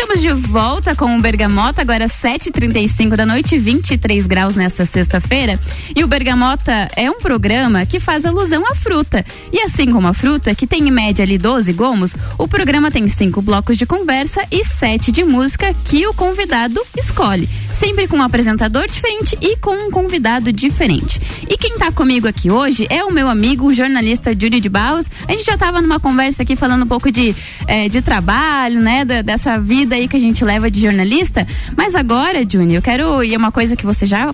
Estamos 0.00 0.20
de 0.22 0.32
volta 0.32 0.94
com 0.94 1.18
o 1.18 1.20
Bergamota, 1.20 1.82
agora 1.82 2.06
7h35 2.06 3.16
da 3.16 3.26
noite, 3.26 3.58
23 3.58 4.28
graus 4.28 4.54
nesta 4.54 4.86
sexta-feira. 4.86 5.58
E 5.94 6.04
o 6.04 6.06
Bergamota 6.06 6.88
é 6.94 7.10
um 7.10 7.18
programa 7.18 7.84
que 7.84 7.98
faz 7.98 8.24
alusão 8.24 8.64
à 8.70 8.76
fruta. 8.76 9.26
E 9.52 9.60
assim 9.60 9.90
como 9.90 10.06
a 10.06 10.14
fruta, 10.14 10.54
que 10.54 10.68
tem 10.68 10.86
em 10.86 10.92
média 10.92 11.24
ali 11.24 11.36
12 11.36 11.72
gomos, 11.72 12.16
o 12.38 12.46
programa 12.46 12.92
tem 12.92 13.08
cinco 13.08 13.42
blocos 13.42 13.76
de 13.76 13.86
conversa 13.86 14.40
e 14.52 14.64
sete 14.64 15.10
de 15.10 15.24
música 15.24 15.74
que 15.84 16.06
o 16.06 16.14
convidado 16.14 16.80
escolhe. 16.96 17.48
Sempre 17.74 18.06
com 18.06 18.18
um 18.18 18.22
apresentador 18.22 18.86
diferente 18.86 19.36
e 19.40 19.56
com 19.56 19.72
um 19.88 19.90
convidado 19.90 20.52
diferente. 20.52 21.20
E 21.48 21.56
quem 21.56 21.76
tá 21.76 21.90
comigo 21.90 22.28
aqui 22.28 22.50
hoje 22.52 22.86
é 22.88 23.04
o 23.04 23.12
meu 23.12 23.28
amigo, 23.28 23.66
o 23.66 23.74
jornalista 23.74 24.32
Júlio 24.32 24.60
de 24.60 24.68
Barros. 24.68 25.06
A 25.26 25.32
gente 25.32 25.44
já 25.44 25.56
tava 25.58 25.80
numa 25.82 25.98
conversa 25.98 26.44
aqui 26.44 26.54
falando 26.54 26.84
um 26.84 26.88
pouco 26.88 27.10
de, 27.10 27.34
eh, 27.66 27.88
de 27.88 28.00
trabalho, 28.00 28.80
né? 28.80 29.04
da- 29.04 29.22
dessa 29.22 29.58
vida 29.58 29.87
aí 29.94 30.08
que 30.08 30.16
a 30.16 30.20
gente 30.20 30.44
leva 30.44 30.70
de 30.70 30.80
jornalista. 30.80 31.46
Mas 31.76 31.94
agora, 31.94 32.44
Júnior, 32.48 32.76
eu 32.76 32.82
quero. 32.82 33.22
E 33.22 33.34
é 33.34 33.38
uma 33.38 33.52
coisa 33.52 33.76
que 33.76 33.86
você 33.86 34.06
já 34.06 34.32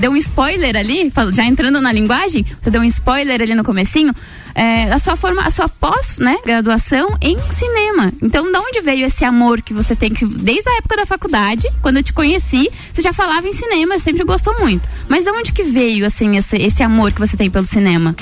deu 0.00 0.12
um 0.12 0.16
spoiler 0.16 0.76
ali, 0.76 1.12
já 1.32 1.44
entrando 1.44 1.80
na 1.80 1.92
linguagem, 1.92 2.44
você 2.62 2.70
deu 2.70 2.80
um 2.80 2.84
spoiler 2.84 3.40
ali 3.40 3.54
no 3.54 3.64
comecinho. 3.64 4.12
é, 4.54 4.84
a 4.92 4.98
sua 4.98 5.16
forma, 5.16 5.42
a 5.42 5.50
sua 5.50 5.68
pós, 5.68 6.16
né, 6.18 6.38
graduação 6.46 7.16
em 7.20 7.36
cinema. 7.50 8.12
Então, 8.22 8.50
de 8.50 8.56
onde 8.56 8.80
veio 8.82 9.06
esse 9.06 9.24
amor 9.24 9.60
que 9.60 9.74
você 9.74 9.96
tem 9.96 10.10
que 10.10 10.24
desde 10.24 10.68
a 10.70 10.76
época 10.76 10.96
da 10.96 11.04
faculdade, 11.04 11.68
quando 11.82 11.96
eu 11.96 12.02
te 12.02 12.12
conheci, 12.12 12.70
você 12.92 13.02
já 13.02 13.12
falava 13.12 13.46
em 13.48 13.52
cinema, 13.52 13.98
sempre 13.98 14.24
gostou 14.24 14.58
muito. 14.60 14.88
Mas 15.08 15.24
de 15.24 15.30
onde 15.30 15.52
que 15.52 15.64
veio 15.64 16.06
assim 16.06 16.36
esse, 16.36 16.56
esse 16.56 16.82
amor 16.82 17.12
que 17.12 17.18
você 17.18 17.36
tem 17.36 17.50
pelo 17.50 17.66
cinema? 17.66 18.14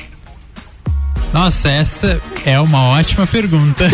Nossa, 1.32 1.70
essa 1.70 2.20
é 2.44 2.60
uma 2.60 2.82
ótima 2.88 3.26
pergunta. 3.26 3.88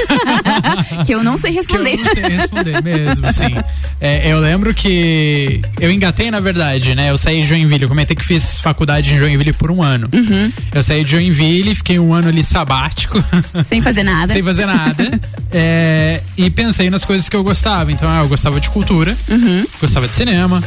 que 1.06 1.12
eu 1.14 1.22
não 1.22 1.38
sei 1.38 1.52
responder. 1.52 1.96
que 1.96 2.00
eu 2.02 2.04
não 2.04 2.14
sei 2.14 2.36
responder 2.36 2.82
mesmo, 2.82 3.26
assim. 3.26 3.54
É, 4.00 4.30
eu 4.32 4.40
lembro 4.40 4.74
que 4.74 5.60
eu 5.80 5.90
engatei, 5.90 6.30
na 6.30 6.40
verdade, 6.40 6.94
né? 6.94 7.10
Eu 7.10 7.16
saí 7.18 7.42
de 7.42 7.48
Joinville, 7.48 7.82
eu 7.84 7.88
comentei 7.88 8.16
que 8.16 8.24
fiz 8.24 8.58
faculdade 8.60 9.14
em 9.14 9.18
Joinville 9.18 9.52
por 9.52 9.70
um 9.70 9.82
ano. 9.82 10.08
Uhum. 10.12 10.52
Eu 10.74 10.82
saí 10.82 11.04
de 11.04 11.10
Joinville, 11.12 11.74
fiquei 11.74 11.98
um 11.98 12.12
ano 12.12 12.28
ali 12.28 12.42
sabático. 12.42 13.22
Sem 13.66 13.80
fazer 13.82 14.02
nada. 14.02 14.32
Sem 14.32 14.42
fazer 14.42 14.66
nada. 14.66 15.20
é, 15.52 16.20
e 16.36 16.50
pensei 16.50 16.90
nas 16.90 17.04
coisas 17.04 17.28
que 17.28 17.36
eu 17.36 17.44
gostava. 17.44 17.92
Então, 17.92 18.08
ah, 18.10 18.20
eu 18.22 18.28
gostava 18.28 18.60
de 18.60 18.68
cultura, 18.70 19.16
Uhum. 19.28 19.64
gostava 19.80 20.08
de 20.08 20.14
cinema. 20.14 20.62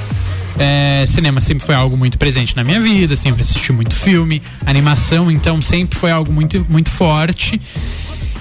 É, 0.60 1.06
cinema 1.08 1.40
sempre 1.40 1.66
foi 1.66 1.76
algo 1.76 1.98
muito 1.98 2.18
presente 2.18 2.56
na 2.56 2.64
minha 2.64 2.80
vida, 2.80 3.16
sempre 3.16 3.42
assisti 3.42 3.72
muito 3.72 3.96
filme, 3.96 4.42
animação, 4.66 5.32
então 5.32 5.62
sempre 5.62 5.98
foi 5.98 6.12
algo 6.12 6.32
muito, 6.32 6.66
muito 6.70 6.90
forte. 6.90 7.60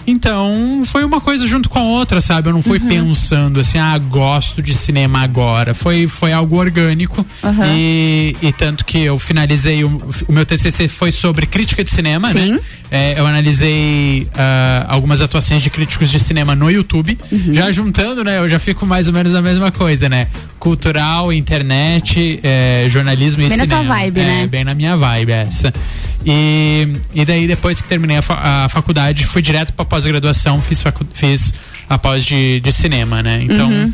Então, 0.06 0.82
foi 0.86 1.04
uma 1.04 1.20
coisa 1.20 1.46
junto 1.46 1.68
com 1.68 1.78
a 1.78 1.82
outra, 1.82 2.20
sabe? 2.20 2.48
Eu 2.48 2.52
não 2.52 2.62
fui 2.62 2.80
pensando 2.80 3.60
assim, 3.60 3.78
ah, 3.78 3.96
gosto 3.96 4.62
de 4.62 4.74
cinema 4.74 5.20
agora. 5.20 5.72
Foi, 5.72 6.08
foi 6.08 6.32
algo 6.32 6.56
orgânico. 6.56 7.24
Aham. 7.42 7.66
E, 7.68 8.36
e 8.42 8.52
tanto 8.52 8.84
que 8.84 8.98
eu 8.98 9.18
finalizei, 9.18 9.84
o, 9.84 10.02
o 10.26 10.32
meu 10.32 10.44
TCC 10.44 10.88
foi 10.88 11.12
sobre 11.12 11.46
crítica 11.46 11.84
de 11.84 11.90
cinema, 11.90 12.32
Sim. 12.32 12.52
né? 12.52 12.60
É, 12.90 13.18
eu 13.18 13.26
analisei 13.26 14.26
ah, 14.34 14.84
algumas 14.88 15.22
atuações 15.22 15.62
de 15.62 15.70
críticos 15.70 16.10
de 16.10 16.18
cinema 16.18 16.54
no 16.56 16.68
YouTube. 16.70 17.16
Uhum. 17.30 17.54
Já 17.54 17.70
juntando, 17.70 18.24
né? 18.24 18.38
Eu 18.38 18.48
já 18.48 18.58
fico 18.58 18.84
mais 18.84 19.06
ou 19.06 19.14
menos 19.14 19.34
a 19.34 19.40
mesma 19.40 19.70
coisa, 19.70 20.08
né? 20.08 20.26
Cultural, 20.58 21.32
internet, 21.32 22.40
é, 22.42 22.86
jornalismo 22.90 23.42
e 23.42 23.48
Bem 23.48 23.56
na 23.56 23.64
cinema. 23.64 23.84
tua 23.84 23.94
vibe, 23.96 24.20
é, 24.20 24.24
né? 24.24 24.46
Bem 24.46 24.64
na 24.64 24.74
minha 24.74 24.96
vibe 24.96 25.30
essa. 25.32 25.72
E, 26.26 26.92
e 27.14 27.24
daí, 27.24 27.46
depois 27.46 27.80
que 27.80 27.88
terminei 27.88 28.16
a, 28.18 28.22
fa- 28.22 28.64
a 28.64 28.68
faculdade, 28.68 29.24
fui 29.26 29.40
direto 29.40 29.72
pra 29.72 29.84
pós-graduação, 29.84 30.60
fiz, 30.60 30.82
fiz 31.14 31.54
a 31.88 31.96
pós 31.96 32.24
de, 32.24 32.60
de 32.60 32.72
cinema, 32.72 33.22
né? 33.22 33.40
Então. 33.42 33.70
Uhum. 33.70 33.92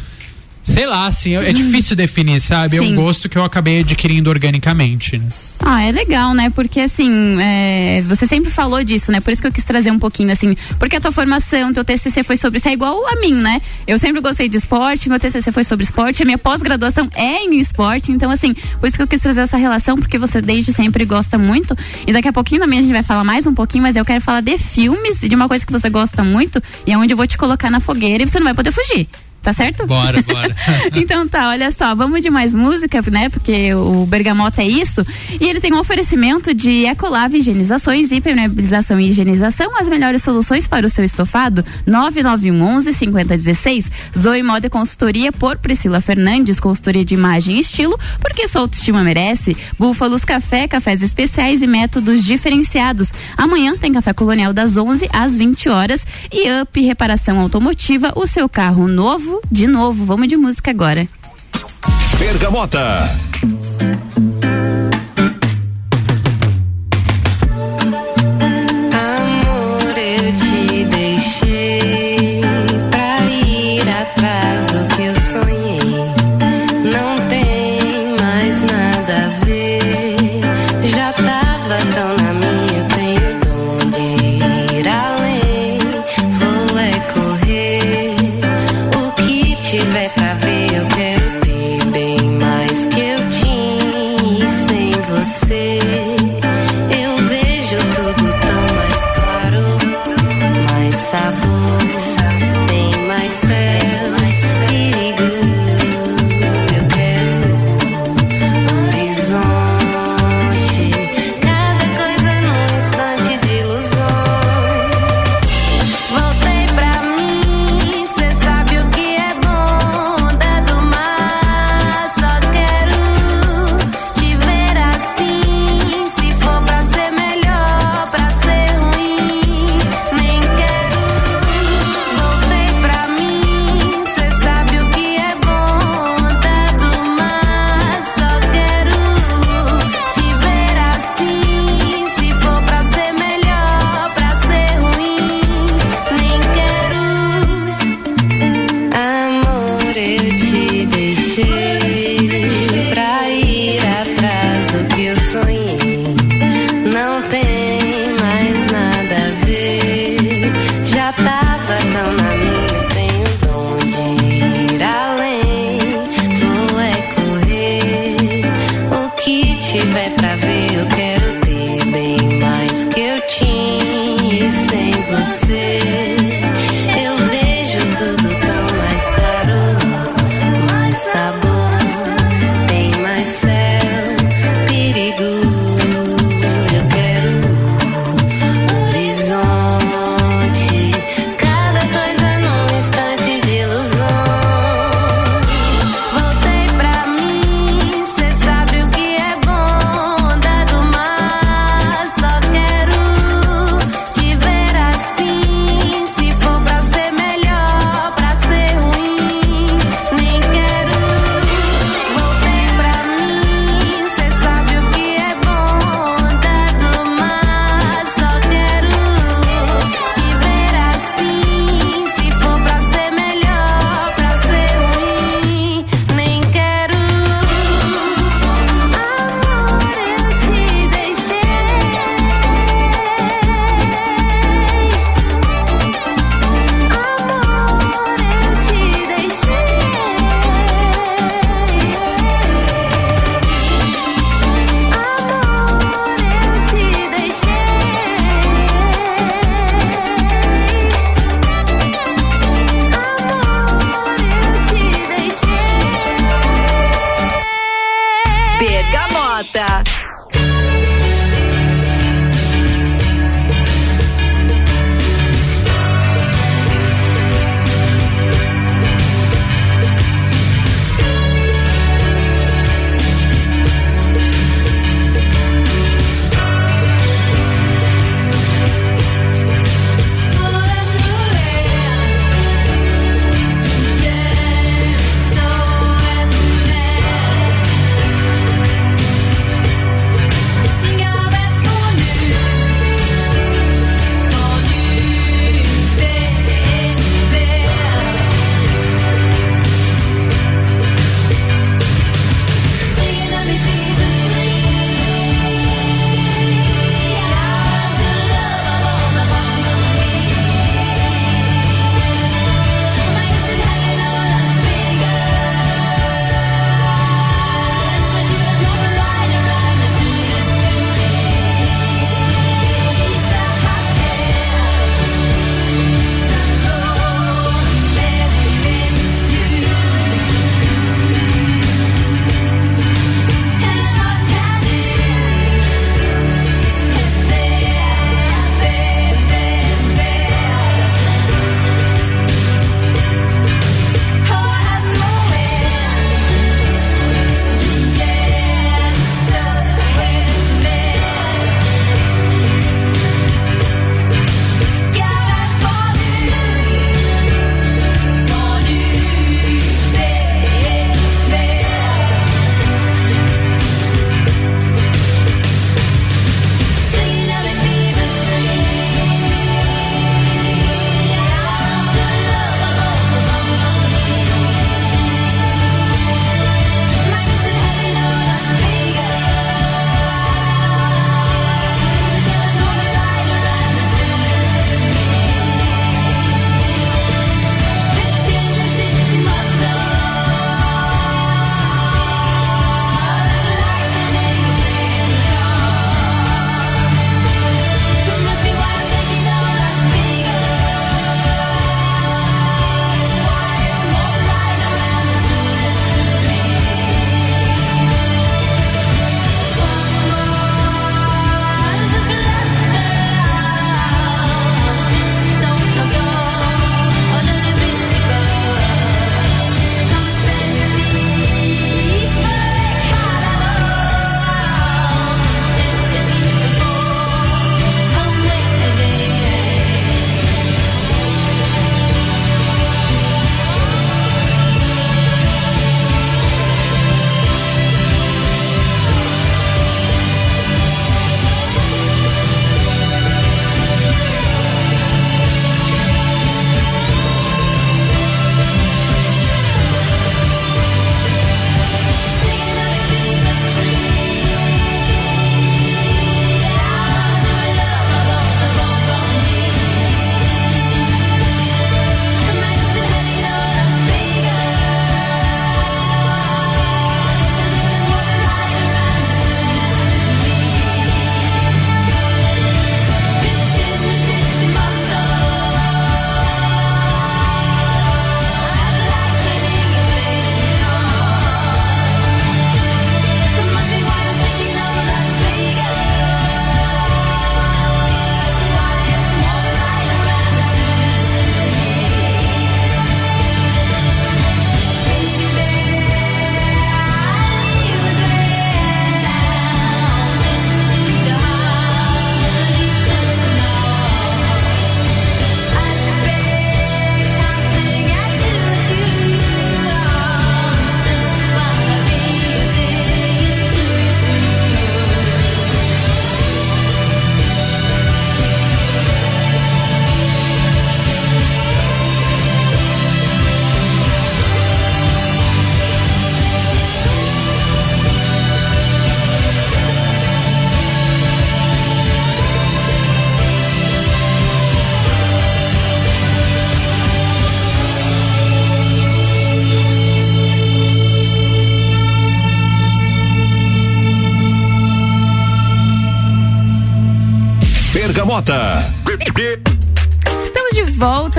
Sei 0.66 0.84
lá, 0.84 1.06
assim, 1.06 1.36
é 1.36 1.52
difícil 1.52 1.94
definir, 1.94 2.40
sabe? 2.40 2.76
É 2.76 2.80
Sim. 2.80 2.92
um 2.92 2.96
gosto 2.96 3.28
que 3.28 3.38
eu 3.38 3.44
acabei 3.44 3.80
adquirindo 3.80 4.28
organicamente, 4.28 5.16
né? 5.16 5.28
Ah, 5.60 5.84
é 5.84 5.92
legal, 5.92 6.34
né? 6.34 6.50
Porque 6.50 6.80
assim, 6.80 7.40
é, 7.40 8.02
você 8.02 8.26
sempre 8.26 8.50
falou 8.50 8.82
disso, 8.82 9.12
né? 9.12 9.20
Por 9.20 9.32
isso 9.32 9.40
que 9.40 9.46
eu 9.46 9.52
quis 9.52 9.64
trazer 9.64 9.92
um 9.92 9.98
pouquinho, 9.98 10.32
assim, 10.32 10.56
porque 10.76 10.96
a 10.96 11.00
tua 11.00 11.12
formação, 11.12 11.72
teu 11.72 11.84
TCC 11.84 12.24
foi 12.24 12.36
sobre 12.36 12.58
isso, 12.58 12.68
é 12.68 12.72
igual 12.72 13.06
a 13.06 13.14
mim, 13.20 13.34
né? 13.34 13.62
Eu 13.86 13.96
sempre 13.96 14.20
gostei 14.20 14.48
de 14.48 14.56
esporte, 14.58 15.08
meu 15.08 15.20
TCC 15.20 15.52
foi 15.52 15.62
sobre 15.62 15.84
esporte, 15.84 16.20
a 16.20 16.24
minha 16.26 16.36
pós-graduação 16.36 17.08
é 17.14 17.44
em 17.44 17.60
esporte, 17.60 18.10
então 18.10 18.28
assim, 18.28 18.52
por 18.80 18.88
isso 18.88 18.96
que 18.96 19.02
eu 19.02 19.06
quis 19.06 19.20
trazer 19.20 19.42
essa 19.42 19.56
relação, 19.56 19.96
porque 19.96 20.18
você 20.18 20.42
desde 20.42 20.72
sempre 20.72 21.04
gosta 21.04 21.38
muito, 21.38 21.76
e 22.06 22.12
daqui 22.12 22.26
a 22.26 22.32
pouquinho 22.32 22.60
também 22.60 22.80
a 22.80 22.82
gente 22.82 22.92
vai 22.92 23.04
falar 23.04 23.22
mais 23.22 23.46
um 23.46 23.54
pouquinho, 23.54 23.82
mas 23.82 23.94
eu 23.94 24.04
quero 24.04 24.20
falar 24.20 24.40
de 24.40 24.58
filmes 24.58 25.22
e 25.22 25.28
de 25.28 25.36
uma 25.36 25.46
coisa 25.46 25.64
que 25.64 25.72
você 25.72 25.88
gosta 25.88 26.24
muito, 26.24 26.60
e 26.84 26.92
é 26.92 26.98
onde 26.98 27.12
eu 27.12 27.16
vou 27.16 27.26
te 27.26 27.38
colocar 27.38 27.70
na 27.70 27.78
fogueira 27.78 28.24
e 28.24 28.28
você 28.28 28.38
não 28.40 28.44
vai 28.44 28.54
poder 28.54 28.72
fugir. 28.72 29.08
Tá 29.46 29.52
certo? 29.52 29.86
Bora, 29.86 30.20
bora. 30.26 30.52
então 30.96 31.28
tá, 31.28 31.50
olha 31.50 31.70
só, 31.70 31.94
vamos 31.94 32.20
de 32.20 32.28
mais 32.28 32.52
música, 32.52 33.00
né? 33.12 33.28
Porque 33.28 33.72
o 33.74 34.04
Bergamota 34.04 34.60
é 34.60 34.66
isso. 34.66 35.06
E 35.40 35.48
ele 35.48 35.60
tem 35.60 35.72
um 35.72 35.78
oferecimento 35.78 36.52
de 36.52 36.84
Ecolave 36.84 37.38
Higienizações, 37.38 38.10
Hipermeabilização 38.10 38.98
e 38.98 39.08
Higienização, 39.08 39.78
as 39.78 39.88
melhores 39.88 40.24
soluções 40.24 40.66
para 40.66 40.84
o 40.84 40.90
seu 40.90 41.04
estofado. 41.04 41.64
99111 41.86 42.92
5016. 42.92 43.92
Zoe 44.18 44.42
Moda 44.42 44.66
e 44.66 44.70
Consultoria 44.70 45.30
por 45.30 45.58
Priscila 45.58 46.00
Fernandes, 46.00 46.58
consultoria 46.58 47.04
de 47.04 47.14
imagem 47.14 47.58
e 47.58 47.60
estilo, 47.60 47.96
porque 48.20 48.48
sua 48.48 48.62
autoestima 48.62 49.04
merece. 49.04 49.56
Búfalos 49.78 50.24
Café, 50.24 50.66
cafés 50.66 51.02
especiais 51.02 51.62
e 51.62 51.68
métodos 51.68 52.24
diferenciados. 52.24 53.14
Amanhã 53.36 53.76
tem 53.76 53.92
café 53.92 54.12
colonial 54.12 54.52
das 54.52 54.76
11 54.76 55.08
às 55.12 55.36
20 55.36 55.68
horas 55.68 56.04
e 56.32 56.50
Up 56.60 56.80
Reparação 56.80 57.38
Automotiva, 57.38 58.12
o 58.16 58.26
seu 58.26 58.48
carro 58.48 58.88
novo 58.88 59.35
de 59.50 59.66
novo. 59.66 60.04
Vamos 60.04 60.28
de 60.28 60.36
música 60.36 60.70
agora. 60.70 61.06
Bergamota. 62.18 63.08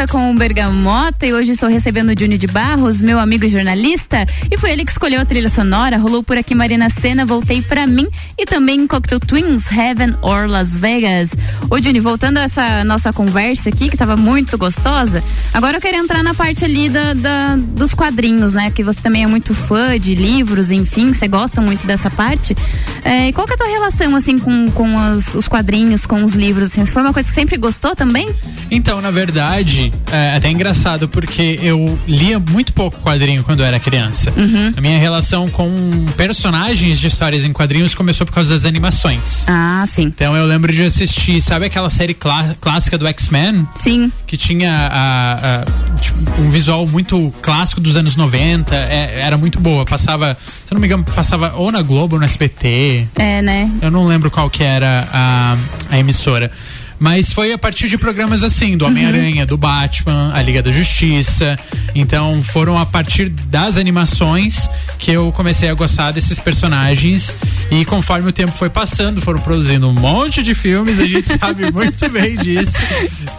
Com 0.08 0.32
o 0.32 0.36
Bergamota 0.36 1.26
e 1.26 1.34
hoje 1.34 1.52
estou 1.52 1.68
recebendo 1.70 2.10
o 2.10 2.20
Júnior 2.20 2.38
de 2.40 2.48
Barros, 2.48 3.02
meu 3.02 3.20
amigo 3.20 3.48
jornalista, 3.48 4.26
e 4.50 4.58
foi 4.58 4.72
ele 4.72 4.86
que 4.86 4.92
escolheu 4.92 5.20
a 5.22 5.26
trilha 5.26 5.50
sonora. 5.50 5.98
Rolou 5.98 6.24
por 6.24 6.38
aqui 6.38 6.56
Marina 6.56 6.90
Senna, 6.90 7.26
Voltei 7.26 7.62
Pra 7.62 7.86
Mim 7.86 8.08
e 8.38 8.46
também 8.46 8.88
Cocktail 8.88 9.20
Twins, 9.20 9.72
Heaven 9.72 10.16
or 10.22 10.48
Las 10.48 10.76
Vegas. 10.76 11.32
Ô 11.70 11.78
Júnior, 11.80 12.04
voltando 12.04 12.38
a 12.38 12.44
essa 12.44 12.84
nossa 12.84 13.12
conversa 13.12 13.70
aqui, 13.70 13.90
que 13.90 13.96
estava 13.96 14.16
muito 14.16 14.58
gostosa, 14.58 15.24
agora 15.54 15.78
eu 15.78 15.82
quero 15.82 15.98
entrar 15.98 16.24
na 16.24 16.34
parte 16.34 16.64
ali 16.66 16.90
da, 16.90 17.14
da- 17.14 17.56
dos 17.58 17.94
quadrinhos, 17.94 18.54
né? 18.54 18.72
Que 18.72 18.84
você 18.84 19.02
também 19.02 19.24
é 19.24 19.28
muito 19.28 19.54
fã 19.54 20.00
de 20.00 20.16
livros, 20.16 20.72
enfim, 20.72 21.14
você 21.14 21.28
gosta 21.28 21.60
muito 21.62 21.86
dessa 21.86 22.10
parte. 22.10 22.56
É, 23.04 23.28
e 23.28 23.34
qual 23.34 23.46
que 23.46 23.54
é 23.54 23.56
a 23.56 23.58
tua 23.58 23.68
relação, 23.68 24.16
assim, 24.16 24.40
com, 24.40 24.70
com 24.72 24.98
as- 24.98 25.36
os 25.36 25.48
quadrinhos, 25.48 26.06
com 26.06 26.24
os 26.24 26.34
livros, 26.34 26.68
assim? 26.72 26.86
Foi 26.86 27.02
uma 27.02 27.14
coisa 27.14 27.28
que 27.30 27.36
sempre 27.36 27.58
gostou 27.58 27.96
também? 27.96 28.30
Então, 28.70 29.02
na 29.02 29.12
verdade, 29.12 29.92
é 30.12 30.36
até 30.38 30.50
engraçado 30.50 31.08
porque 31.10 31.60
eu 31.62 31.98
lia 32.08 32.40
muito 32.40 32.74
pouco 32.74 33.00
quadrinho 33.02 33.44
quando 33.44 33.60
eu 33.62 33.66
era 33.66 33.80
criança. 33.80 34.32
Uhum. 34.38 34.74
A 34.76 34.82
minha 34.82 34.98
relação 35.00 35.48
com 35.50 35.70
personagens 36.16 37.00
de 37.00 37.08
histórias 37.08 37.44
em 37.46 37.52
quadrinhos 37.54 37.94
começou 37.96 38.26
por 38.26 38.34
causa 38.34 38.54
das 38.54 38.66
animações. 38.66 39.46
Ah, 39.48 39.84
sim. 39.88 40.04
Então 40.04 40.36
eu 40.36 40.46
lembro 40.46 40.72
de 40.72 40.84
assistir, 40.84 41.42
sabe 41.42 41.66
aquela 41.66 41.90
série 41.90 42.14
clá- 42.14 42.56
clássica 42.60 42.98
do 42.98 43.08
X-Men? 43.08 43.68
Sim. 43.76 44.12
Que 44.26 44.38
tinha 44.38 44.72
a- 44.92 45.34
a- 45.64 45.98
tipo, 46.02 46.42
um 46.42 46.50
visual 46.50 46.86
muito 46.88 47.34
clássico 47.42 47.80
dos 47.82 47.98
anos 47.98 48.16
90, 48.16 48.76
é- 48.76 49.20
era 49.22 49.38
muito 49.38 49.60
boa. 49.60 49.86
Passava, 49.86 50.38
se 50.66 50.74
não 50.74 50.80
me 50.80 50.88
engano, 50.88 51.04
passava 51.04 51.54
ou 51.56 51.72
na 51.72 51.82
Globo 51.82 52.16
ou 52.16 52.20
no 52.20 52.26
SBT. 52.26 53.08
É, 53.16 53.42
né? 53.42 53.70
Eu 53.82 53.92
não 53.92 54.06
lembro 54.06 54.30
qual 54.32 54.50
que 54.50 54.64
era 54.64 55.08
a, 55.14 55.58
a 55.90 56.00
emissora. 56.00 56.52
Mas 57.00 57.32
foi 57.32 57.54
a 57.54 57.58
partir 57.58 57.88
de 57.88 57.98
programas 57.98 58.44
assim, 58.44 58.76
do 58.76 58.86
Homem-Aranha, 58.86 59.46
do 59.46 59.58
Batman, 59.58 60.32
a 60.34 60.42
Liga 60.42 60.62
da 60.62 60.72
Justiça. 60.72 61.58
Então 61.94 62.42
foram 62.44 62.78
a 62.78 62.86
partir 62.86 63.30
das 63.30 63.78
animações 63.78 64.70
que 64.98 65.12
eu 65.12 65.32
comecei 65.32 65.70
a 65.70 65.74
gostar 65.74 66.12
desses 66.12 66.40
personagens. 66.40 67.38
E 67.70 67.86
conforme 67.86 68.30
o 68.30 68.34
tempo 68.34 68.52
foi 68.52 68.70
passando, 68.70 69.22
foram 69.22 69.40
produzindo 69.40 69.88
um 69.88 69.94
monte 69.94 70.42
de 70.42 70.56
filmes, 70.56 71.00
a 71.00 71.06
gente 71.06 71.28
sabe 71.38 71.72
muito 71.72 72.10
bem 72.10 72.36
disso. 72.36 72.74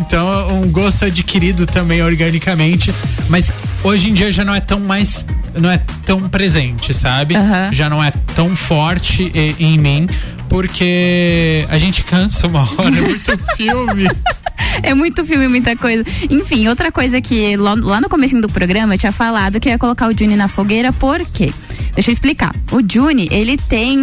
Então, 0.01 0.63
um 0.63 0.71
gosto 0.71 1.05
adquirido 1.05 1.67
também 1.67 2.03
organicamente. 2.03 2.95
Mas 3.29 3.51
hoje 3.83 4.11
em 4.11 4.15
dia 4.15 4.31
já 4.31 4.45
não 4.45 4.55
é 4.55 4.61
tão 4.61 4.79
mais. 4.81 5.27
não 5.55 5.71
é 5.71 5.79
tão 6.05 6.29
presente, 6.29 6.95
sabe? 6.95 7.35
Já 7.73 7.89
não 7.91 8.03
é 8.03 8.13
tão 8.35 8.55
forte 8.55 9.33
em 9.59 9.79
mim, 9.79 10.07
porque 10.49 11.67
a 11.69 11.79
gente 11.79 12.03
cansa 12.05 12.47
uma 12.47 12.63
hora, 12.63 12.97
é 12.97 13.01
muito 13.01 13.39
filme. 13.57 14.09
É 14.81 14.95
muito 14.95 15.25
filme, 15.25 15.49
muita 15.49 15.75
coisa. 15.75 16.05
Enfim, 16.31 16.69
outra 16.69 16.93
coisa 16.93 17.21
que 17.21 17.57
lá, 17.57 18.01
no 18.01 18.09
começo 18.09 18.41
do 18.41 18.49
programa 18.49 18.95
eu 18.95 18.99
tinha 18.99 19.11
falado 19.11 19.59
que 19.59 19.69
eu 19.69 19.73
ia 19.73 19.79
colocar 19.79 20.09
o 20.09 20.17
Juni 20.17 20.37
na 20.37 20.47
fogueira, 20.47 20.93
por 20.93 21.25
quê? 21.27 21.53
Deixa 21.95 22.11
eu 22.11 22.13
explicar. 22.13 22.55
O 22.73 22.81
Juni, 22.87 23.29
ele 23.31 23.57
tem. 23.57 23.99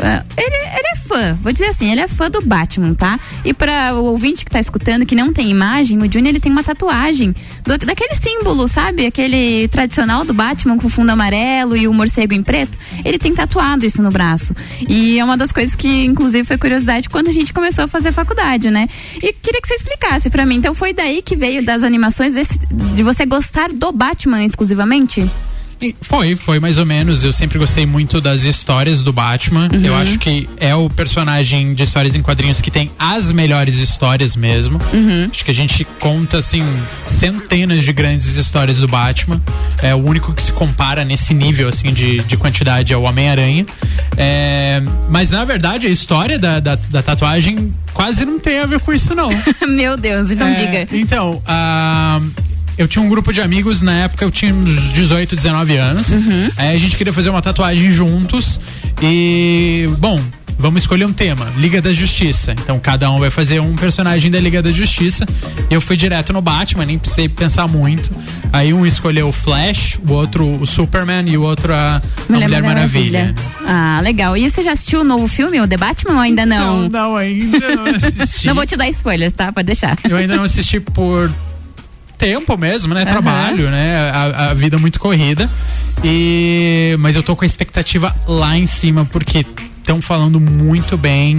ah, 0.00 0.24
ele, 0.36 0.54
ele 0.54 0.88
é 0.92 0.96
fã, 0.96 1.38
vou 1.42 1.52
dizer 1.52 1.66
assim, 1.66 1.90
ele 1.90 2.00
é 2.00 2.08
fã 2.08 2.30
do 2.30 2.40
Batman, 2.40 2.94
tá? 2.94 3.18
E 3.44 3.52
para 3.52 3.94
o 3.94 4.04
ouvinte 4.04 4.44
que 4.44 4.50
tá 4.50 4.60
escutando, 4.60 5.04
que 5.04 5.14
não 5.16 5.32
tem 5.32 5.50
imagem, 5.50 5.98
o 6.00 6.10
Juni 6.12 6.28
ele 6.28 6.40
tem 6.40 6.52
uma 6.52 6.62
tatuagem 6.62 7.34
do- 7.64 7.78
daquele 7.78 8.14
símbolo, 8.14 8.68
sabe? 8.68 9.06
Aquele 9.06 9.66
tradicional 9.68 10.24
do 10.24 10.32
Batman 10.32 10.76
com 10.76 10.86
o 10.86 10.90
fundo 10.90 11.10
amarelo 11.10 11.76
e 11.76 11.88
o 11.88 11.92
morcego 11.94 12.32
em 12.34 12.42
preto. 12.42 12.78
Ele 13.04 13.18
tem 13.18 13.34
tatuado 13.34 13.84
isso 13.84 14.02
no 14.02 14.10
braço. 14.10 14.54
E 14.88 15.18
é 15.18 15.24
uma 15.24 15.36
das 15.36 15.50
coisas 15.52 15.74
que, 15.74 16.04
inclusive, 16.04 16.44
foi 16.44 16.58
curiosidade 16.58 17.08
quando 17.08 17.28
a 17.28 17.32
gente 17.32 17.52
começou 17.52 17.84
a 17.84 17.88
fazer 17.88 18.12
faculdade, 18.12 18.70
né? 18.70 18.88
E 19.22 19.32
queria 19.32 19.60
que 19.60 19.66
você 19.68 19.74
explicasse 19.74 20.30
pra 20.30 20.46
mim. 20.46 20.56
Então 20.56 20.74
foi 20.74 20.92
daí 20.92 21.22
que 21.22 21.34
veio 21.36 21.64
das 21.64 21.82
animações 21.82 22.34
desse- 22.34 22.60
de 22.94 23.02
você 23.02 23.26
gostar 23.26 23.70
do 23.72 23.90
Batman 23.92 24.44
exclusivamente? 24.44 25.28
Foi, 26.02 26.36
foi 26.36 26.60
mais 26.60 26.78
ou 26.78 26.86
menos. 26.86 27.24
Eu 27.24 27.32
sempre 27.32 27.58
gostei 27.58 27.86
muito 27.86 28.20
das 28.20 28.42
histórias 28.42 29.02
do 29.02 29.12
Batman. 29.12 29.68
Uhum. 29.72 29.84
Eu 29.84 29.94
acho 29.94 30.18
que 30.18 30.48
é 30.58 30.74
o 30.74 30.88
personagem 30.90 31.74
de 31.74 31.82
histórias 31.82 32.14
em 32.14 32.22
quadrinhos 32.22 32.60
que 32.60 32.70
tem 32.70 32.90
as 32.98 33.32
melhores 33.32 33.76
histórias 33.76 34.36
mesmo. 34.36 34.78
Uhum. 34.92 35.28
Acho 35.30 35.44
que 35.44 35.50
a 35.50 35.54
gente 35.54 35.84
conta, 35.98 36.38
assim, 36.38 36.62
centenas 37.06 37.82
de 37.82 37.92
grandes 37.92 38.36
histórias 38.36 38.78
do 38.78 38.88
Batman. 38.88 39.40
É 39.82 39.94
o 39.94 39.98
único 39.98 40.32
que 40.32 40.42
se 40.42 40.52
compara 40.52 41.04
nesse 41.04 41.32
nível, 41.32 41.68
assim, 41.68 41.92
de, 41.92 42.20
de 42.20 42.36
quantidade 42.36 42.92
é 42.92 42.96
o 42.96 43.02
Homem-Aranha. 43.02 43.66
É, 44.16 44.82
mas, 45.08 45.30
na 45.30 45.44
verdade, 45.44 45.86
a 45.86 45.90
história 45.90 46.38
da, 46.38 46.60
da, 46.60 46.74
da 46.74 47.02
tatuagem 47.02 47.72
quase 47.92 48.24
não 48.24 48.38
tem 48.38 48.58
a 48.58 48.66
ver 48.66 48.80
com 48.80 48.92
isso, 48.92 49.14
não. 49.14 49.30
Meu 49.68 49.96
Deus, 49.96 50.30
então 50.30 50.46
É, 50.46 50.54
diga. 50.54 50.96
Então, 50.96 51.42
ah, 51.46 52.20
eu 52.78 52.88
tinha 52.88 53.04
um 53.04 53.08
grupo 53.08 53.32
de 53.32 53.40
amigos, 53.40 53.82
na 53.82 53.92
época 53.92 54.24
eu 54.24 54.30
tinha 54.30 54.54
uns 54.54 54.92
18, 54.92 55.36
19 55.36 55.76
anos. 55.76 56.10
Uhum. 56.10 56.50
Aí 56.56 56.74
a 56.74 56.78
gente 56.78 56.96
queria 56.96 57.12
fazer 57.12 57.30
uma 57.30 57.42
tatuagem 57.42 57.90
juntos. 57.90 58.60
E, 59.02 59.88
bom, 59.98 60.20
vamos 60.58 60.82
escolher 60.82 61.06
um 61.06 61.12
tema: 61.12 61.50
Liga 61.56 61.80
da 61.80 61.92
Justiça. 61.92 62.52
Então 62.52 62.78
cada 62.78 63.10
um 63.10 63.18
vai 63.18 63.30
fazer 63.30 63.60
um 63.60 63.74
personagem 63.74 64.30
da 64.30 64.38
Liga 64.38 64.62
da 64.62 64.70
Justiça. 64.70 65.26
Eu 65.70 65.80
fui 65.80 65.96
direto 65.96 66.32
no 66.32 66.40
Batman, 66.40 66.84
nem 66.84 66.98
precisei 66.98 67.28
pensar 67.28 67.66
muito. 67.66 68.10
Aí 68.52 68.72
um 68.72 68.84
escolheu 68.84 69.28
o 69.28 69.32
Flash, 69.32 69.98
o 70.06 70.12
outro 70.12 70.46
o 70.46 70.66
Superman 70.66 71.24
e 71.28 71.38
o 71.38 71.42
outro 71.42 71.72
a, 71.72 71.96
a 72.28 72.32
Mulher, 72.32 72.62
Maravilha. 72.62 73.34
Ah, 73.66 74.00
legal. 74.02 74.36
E 74.36 74.48
você 74.48 74.62
já 74.62 74.72
assistiu 74.72 75.00
o 75.00 75.04
novo 75.04 75.26
filme, 75.28 75.60
o 75.60 75.66
The 75.66 75.76
Batman, 75.76 76.14
ou 76.14 76.20
ainda 76.20 76.44
não? 76.44 76.82
Não, 76.82 76.88
não, 76.88 77.16
ainda 77.16 77.76
não 77.76 77.86
assisti. 77.86 78.46
não 78.48 78.54
vou 78.54 78.66
te 78.66 78.76
dar 78.76 78.88
spoilers, 78.88 79.32
tá? 79.32 79.52
Pode 79.52 79.66
deixar. 79.66 79.96
Eu 80.08 80.16
ainda 80.16 80.36
não 80.36 80.44
assisti 80.44 80.80
por 80.80 81.32
tempo 82.20 82.56
mesmo, 82.58 82.92
né? 82.92 83.04
Trabalho, 83.06 83.70
né? 83.70 84.10
A, 84.10 84.50
a 84.50 84.54
vida 84.54 84.76
muito 84.76 85.00
corrida. 85.00 85.50
E 86.04 86.94
mas 86.98 87.16
eu 87.16 87.22
tô 87.22 87.34
com 87.34 87.44
a 87.44 87.46
expectativa 87.46 88.14
lá 88.28 88.56
em 88.56 88.66
cima 88.66 89.06
porque 89.06 89.44
estão 89.78 90.02
falando 90.02 90.38
muito 90.38 90.98
bem. 90.98 91.38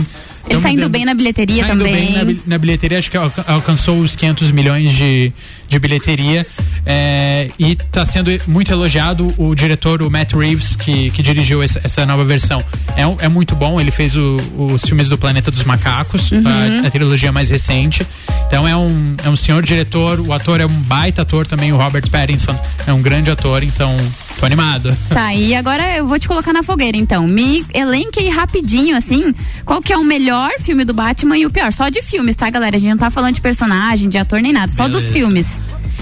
Ele 0.51 0.61
tá 0.61 0.67
me 0.69 0.73
indo 0.75 0.89
bem 0.89 1.05
na 1.05 1.13
bilheteria 1.13 1.65
tá 1.65 1.73
indo 1.73 1.83
também. 1.85 2.05
bem 2.07 2.13
na, 2.17 2.23
bil- 2.23 2.41
na 2.47 2.57
bilheteria, 2.57 2.97
acho 2.99 3.09
que 3.11 3.17
alca- 3.17 3.45
alcançou 3.47 3.99
os 3.99 4.15
500 4.15 4.51
milhões 4.51 4.93
de, 4.93 5.31
de 5.67 5.79
bilheteria. 5.79 6.45
É, 6.85 7.49
e 7.59 7.75
tá 7.75 8.03
sendo 8.05 8.29
muito 8.47 8.71
elogiado 8.71 9.33
o 9.37 9.53
diretor, 9.53 10.01
o 10.01 10.09
Matt 10.09 10.33
Reeves, 10.33 10.75
que, 10.75 11.11
que 11.11 11.21
dirigiu 11.21 11.61
essa, 11.61 11.79
essa 11.83 12.05
nova 12.05 12.25
versão. 12.25 12.63
É, 12.95 13.25
é 13.25 13.27
muito 13.27 13.55
bom, 13.55 13.79
ele 13.79 13.91
fez 13.91 14.15
o- 14.15 14.37
os 14.57 14.81
filmes 14.83 15.07
do 15.07 15.17
Planeta 15.17 15.51
dos 15.51 15.63
Macacos, 15.63 16.31
Uhum. 16.31 16.43
a, 16.83 16.87
a 16.87 16.91
trilogia 16.91 17.31
mais 17.31 17.49
recente. 17.49 18.05
Então 18.47 18.67
é 18.67 18.75
um, 18.75 19.15
é 19.23 19.29
um 19.29 19.35
senhor 19.35 19.63
diretor, 19.63 20.19
o 20.19 20.33
ator 20.33 20.59
é 20.59 20.65
um 20.65 20.69
baita 20.83 21.21
ator 21.21 21.45
também, 21.45 21.71
o 21.71 21.77
Robert 21.77 22.09
Pattinson 22.09 22.59
é 22.87 22.91
um 22.91 23.01
grande 23.01 23.29
ator, 23.29 23.63
então 23.63 23.95
tô 24.39 24.45
animado. 24.45 24.95
Tá, 25.07 25.33
e 25.35 25.53
agora 25.53 25.97
eu 25.97 26.07
vou 26.07 26.17
te 26.19 26.27
colocar 26.27 26.51
na 26.51 26.63
fogueira, 26.63 26.97
então. 26.97 27.27
Me 27.27 27.63
elenque 27.73 28.19
aí 28.19 28.29
rapidinho, 28.29 28.95
assim, 28.97 29.33
qual 29.65 29.81
que 29.81 29.93
é 29.93 29.97
o 29.97 30.03
melhor 30.03 30.40
filme 30.59 30.83
do 30.85 30.93
Batman 30.93 31.37
e 31.37 31.45
o 31.45 31.49
pior. 31.49 31.71
Só 31.73 31.89
de 31.89 32.01
filmes, 32.01 32.35
tá, 32.35 32.49
galera? 32.49 32.75
A 32.77 32.79
gente 32.79 32.89
não 32.89 32.97
tá 32.97 33.09
falando 33.09 33.35
de 33.35 33.41
personagem, 33.41 34.09
de 34.09 34.17
ator 34.17 34.41
nem 34.41 34.51
nada, 34.53 34.71
só 34.71 34.87
dos 34.87 35.03
Beleza. 35.05 35.13
filmes. 35.13 35.47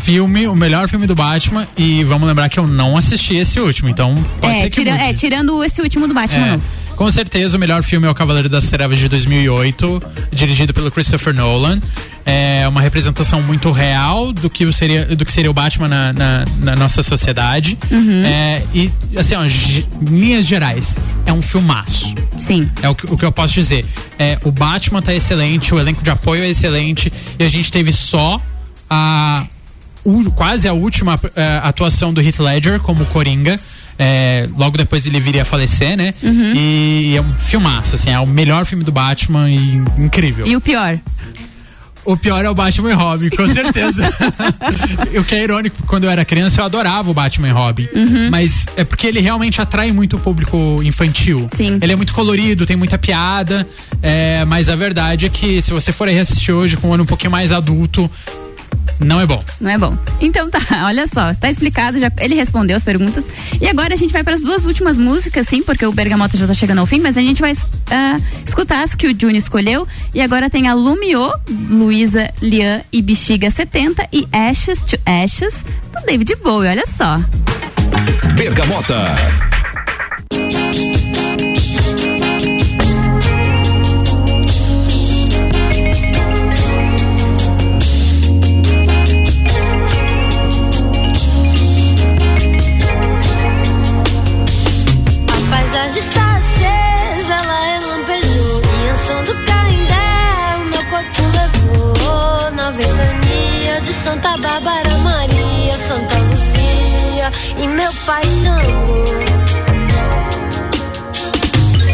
Filme, 0.03 0.47
o 0.47 0.55
melhor 0.55 0.87
filme 0.87 1.05
do 1.05 1.13
Batman, 1.15 1.67
e 1.77 2.03
vamos 2.03 2.27
lembrar 2.27 2.47
que 2.49 2.59
eu 2.59 2.65
não 2.65 2.95
assisti 2.97 3.35
esse 3.35 3.59
último, 3.59 3.89
então 3.89 4.15
pode 4.41 4.53
É, 4.55 4.61
ser 4.61 4.69
que 4.69 4.83
tira- 4.83 4.95
é, 4.95 5.13
tirando 5.13 5.63
esse 5.63 5.81
último 5.81 6.07
do 6.07 6.13
Batman 6.13 6.47
É, 6.47 6.51
novo. 6.51 6.63
Com 6.99 7.09
certeza 7.09 7.55
o 7.55 7.59
melhor 7.59 7.81
filme 7.81 8.05
é 8.05 8.09
o 8.09 8.13
Cavaleiro 8.13 8.49
das 8.49 8.65
Trevas 8.65 8.97
de 8.99 9.07
2008, 9.07 10.03
dirigido 10.33 10.73
pelo 10.73 10.91
Christopher 10.91 11.33
Nolan. 11.33 11.79
É 12.25 12.67
uma 12.67 12.81
representação 12.81 13.41
muito 13.41 13.71
real 13.71 14.33
do 14.33 14.49
que 14.49 14.69
seria, 14.73 15.05
do 15.15 15.23
que 15.23 15.31
seria 15.31 15.49
o 15.49 15.53
Batman 15.53 15.87
na, 15.87 16.11
na- 16.11 16.45
na 16.59 16.75
nossa 16.75 17.01
sociedade. 17.01 17.77
Uhum. 17.89 18.25
É, 18.25 18.61
e 18.73 18.91
assim, 19.15 19.33
ó, 19.35 19.43
linhas 20.11 20.45
gerais, 20.45 20.99
é 21.25 21.31
um 21.31 21.41
filmaço. 21.41 22.13
Sim. 22.37 22.69
É 22.81 22.89
o 22.89 22.93
que, 22.93 23.05
o 23.13 23.17
que 23.17 23.23
eu 23.23 23.31
posso 23.31 23.53
dizer. 23.53 23.85
É, 24.19 24.37
o 24.43 24.51
Batman 24.51 25.01
tá 25.01 25.13
excelente, 25.15 25.73
o 25.73 25.79
elenco 25.79 26.03
de 26.03 26.09
apoio 26.09 26.43
é 26.43 26.49
excelente, 26.49 27.13
e 27.39 27.43
a 27.45 27.49
gente 27.49 27.71
teve 27.71 27.93
só 27.93 28.41
a 28.89 29.45
quase 30.35 30.67
a 30.67 30.73
última 30.73 31.17
eh, 31.35 31.59
atuação 31.63 32.13
do 32.13 32.21
Heath 32.21 32.39
Ledger 32.39 32.79
como 32.81 33.05
Coringa. 33.05 33.57
É, 34.01 34.47
logo 34.57 34.77
depois 34.77 35.05
ele 35.05 35.19
viria 35.19 35.41
a 35.41 35.45
falecer, 35.45 35.97
né? 35.97 36.13
Uhum. 36.23 36.53
E 36.55 37.15
é 37.17 37.21
um 37.21 37.33
filmaço, 37.33 37.95
assim, 37.95 38.09
é 38.09 38.19
o 38.19 38.25
melhor 38.25 38.65
filme 38.65 38.83
do 38.83 38.93
Batman 38.93 39.51
e 39.51 39.83
incrível. 39.97 40.47
E 40.47 40.55
o 40.55 40.61
pior? 40.61 40.97
O 42.05 42.15
pior 42.15 42.43
é 42.43 42.49
o 42.49 42.55
Batman 42.55 42.91
e 42.91 42.93
Robin, 42.93 43.29
com 43.29 43.45
certeza. 43.47 44.09
o 45.19 45.23
que 45.23 45.35
é 45.35 45.43
irônico, 45.43 45.85
quando 45.85 46.05
eu 46.05 46.09
era 46.09 46.23
criança 46.23 46.61
eu 46.61 46.65
adorava 46.65 47.11
o 47.11 47.13
Batman 47.13 47.49
e 47.49 47.51
Robin. 47.51 47.87
Uhum. 47.93 48.29
Mas 48.31 48.65
é 48.77 48.83
porque 48.83 49.05
ele 49.05 49.19
realmente 49.19 49.61
atrai 49.61 49.91
muito 49.91 50.15
o 50.15 50.19
público 50.19 50.81
infantil. 50.81 51.47
Sim. 51.53 51.77
Ele 51.81 51.91
é 51.91 51.95
muito 51.95 52.13
colorido, 52.13 52.65
tem 52.65 52.77
muita 52.77 52.97
piada. 52.97 53.67
é, 54.01 54.45
mas 54.45 54.69
a 54.69 54.75
verdade 54.75 55.25
é 55.25 55.29
que 55.29 55.61
se 55.61 55.71
você 55.71 55.91
for 55.91 56.07
aí 56.07 56.17
assistir 56.17 56.53
hoje 56.53 56.77
com 56.77 56.89
um 56.89 56.93
ano 56.93 57.03
um 57.03 57.05
pouquinho 57.05 57.31
mais 57.31 57.51
adulto, 57.51 58.09
não 58.99 59.19
é 59.19 59.25
bom. 59.25 59.41
Não 59.61 59.69
é 59.71 59.77
bom. 59.77 59.97
Então 60.19 60.49
tá, 60.49 60.59
olha 60.85 61.07
só, 61.07 61.33
tá 61.33 61.49
explicado, 61.49 61.99
já, 61.99 62.11
ele 62.19 62.35
respondeu 62.35 62.75
as 62.75 62.83
perguntas. 62.83 63.27
E 63.61 63.67
agora 63.67 63.93
a 63.93 63.97
gente 63.97 64.11
vai 64.11 64.23
para 64.23 64.35
as 64.35 64.41
duas 64.41 64.65
últimas 64.65 64.97
músicas, 64.97 65.47
sim, 65.47 65.63
porque 65.63 65.85
o 65.85 65.91
Bergamota 65.91 66.37
já 66.37 66.45
tá 66.45 66.53
chegando 66.53 66.79
ao 66.79 66.85
fim, 66.85 66.99
mas 66.99 67.17
a 67.17 67.21
gente 67.21 67.41
vai 67.41 67.53
uh, 67.53 68.23
escutar 68.45 68.83
as 68.83 68.95
que 68.95 69.07
o 69.07 69.15
Juni 69.17 69.37
escolheu. 69.37 69.87
E 70.13 70.21
agora 70.21 70.49
tem 70.49 70.67
a 70.67 70.73
Lumio, 70.73 71.31
Luísa, 71.69 72.31
Lian 72.41 72.81
e 72.91 73.01
Bexiga 73.01 73.49
70 73.49 74.07
e 74.11 74.27
Ashes 74.33 74.81
to 74.81 74.97
Ashes 75.05 75.63
do 75.93 76.05
David 76.05 76.35
Bowie, 76.43 76.69
olha 76.69 76.85
só. 76.85 77.19
Bergamota. 78.35 79.58
apaixonando. 108.09 109.03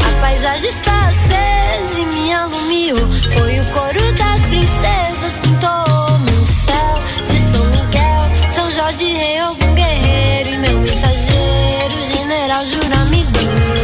A 0.02 0.22
paisagem 0.22 0.70
está 0.70 1.08
acesa 1.08 2.00
e 2.00 2.06
me 2.06 2.34
alumiou. 2.34 3.12
Foi 3.38 3.60
o 3.60 3.66
coro 3.74 4.14
das 4.14 4.46
princesas 4.46 5.34
que 5.42 5.50
entoou 5.50 6.20
no 6.20 6.46
céu 6.64 6.96
de 7.28 7.58
São 7.58 7.66
Miguel, 7.68 8.52
São 8.52 8.70
Jorge, 8.72 9.06
rei, 9.06 9.40
algum 9.40 9.76
guerreiro 9.76 10.50
e 10.52 10.58
meu 10.58 10.80
mensageiro, 10.80 12.02
general, 12.16 12.64
jura-me 12.64 13.24
deu. 13.24 13.75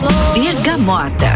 Bergamota. 0.00 1.29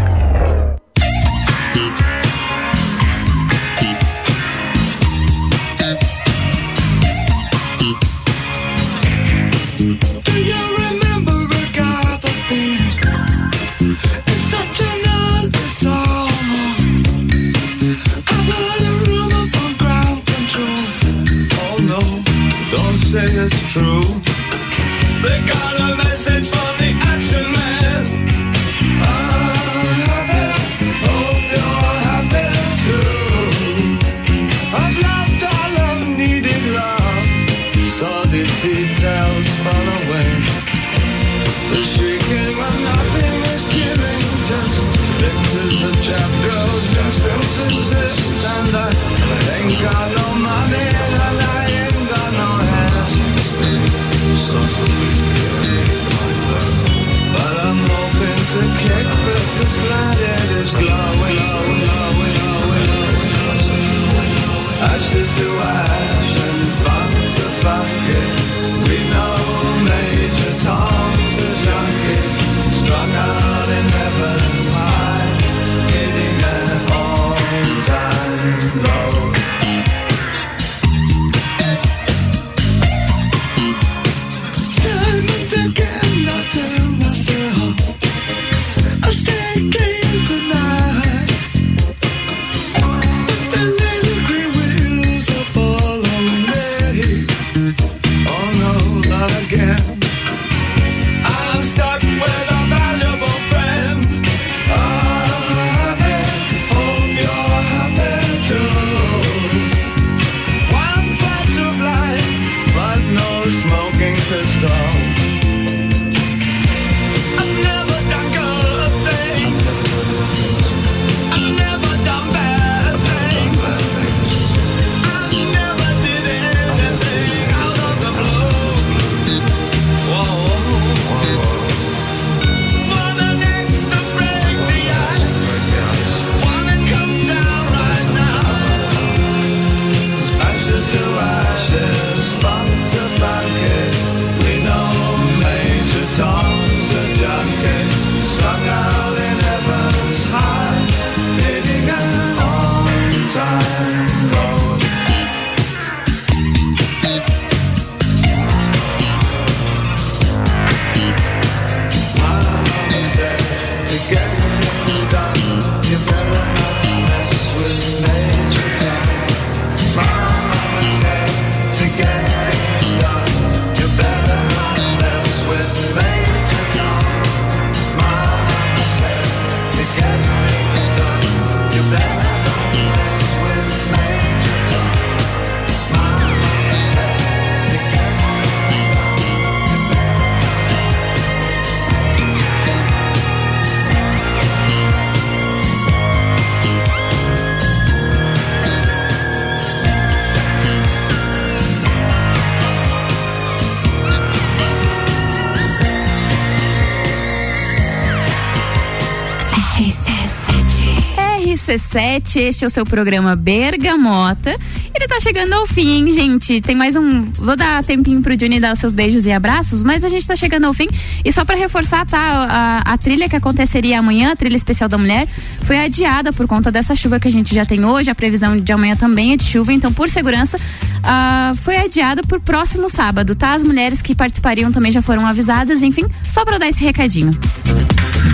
RC7, 211.95 212.35
este 212.41 212.65
é 212.65 212.67
o 212.67 212.69
seu 212.69 212.85
programa 212.85 213.35
Bergamota. 213.35 214.53
Ele 214.93 215.07
tá 215.07 215.19
chegando 215.19 215.53
ao 215.53 215.65
fim, 215.65 215.99
hein, 215.99 216.11
gente. 216.11 216.59
Tem 216.61 216.75
mais 216.75 216.95
um. 216.95 217.23
Vou 217.31 217.55
dar 217.55 217.83
tempinho 217.83 218.21
pro 218.21 218.37
Juni 218.37 218.59
dar 218.59 218.73
os 218.73 218.79
seus 218.79 218.93
beijos 218.93 219.25
e 219.25 219.31
abraços, 219.31 219.81
mas 219.83 220.03
a 220.03 220.09
gente 220.09 220.27
tá 220.27 220.35
chegando 220.35 220.65
ao 220.65 220.73
fim. 220.73 220.87
E 221.23 221.31
só 221.31 221.45
para 221.45 221.55
reforçar, 221.55 222.05
tá? 222.05 222.83
A, 222.85 222.93
a, 222.93 222.97
trilha 222.97 223.29
que 223.29 223.35
aconteceria 223.35 223.99
amanhã, 223.99 224.31
a 224.31 224.35
trilha 224.35 224.55
especial 224.55 224.89
da 224.89 224.97
mulher, 224.97 225.27
foi 225.63 225.77
adiada 225.77 226.33
por 226.33 226.47
conta 226.47 226.71
dessa 226.71 226.95
chuva 226.95 227.19
que 227.19 227.27
a 227.27 227.31
gente 227.31 227.55
já 227.55 227.65
tem 227.65 227.85
hoje. 227.85 228.09
A 228.09 228.15
previsão 228.15 228.57
de 228.57 228.71
amanhã 228.71 228.95
também 228.95 229.33
é 229.33 229.37
de 229.37 229.45
chuva, 229.45 229.71
então, 229.71 229.91
por 229.91 230.09
segurança, 230.09 230.57
uh, 230.57 231.55
foi 231.57 231.77
adiada 231.77 232.21
por 232.23 232.41
próximo 232.41 232.89
sábado, 232.89 233.35
tá? 233.35 233.53
As 233.53 233.63
mulheres 233.63 234.01
que 234.01 234.13
participariam 234.13 234.71
também 234.71 234.91
já 234.91 235.01
foram 235.01 235.25
avisadas, 235.25 235.81
enfim, 235.81 236.05
só 236.23 236.43
para 236.43 236.57
dar 236.57 236.67
esse 236.67 236.83
recadinho. 236.83 237.37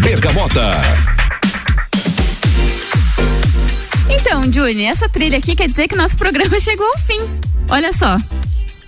Bergamota. 0.01 1.10
Então, 4.13 4.51
Juni, 4.51 4.83
essa 4.83 5.07
trilha 5.07 5.37
aqui 5.37 5.55
quer 5.55 5.67
dizer 5.67 5.87
que 5.87 5.95
nosso 5.95 6.17
programa 6.17 6.59
chegou 6.59 6.85
ao 6.85 6.97
fim. 6.97 7.19
Olha 7.69 7.93
só. 7.93 8.17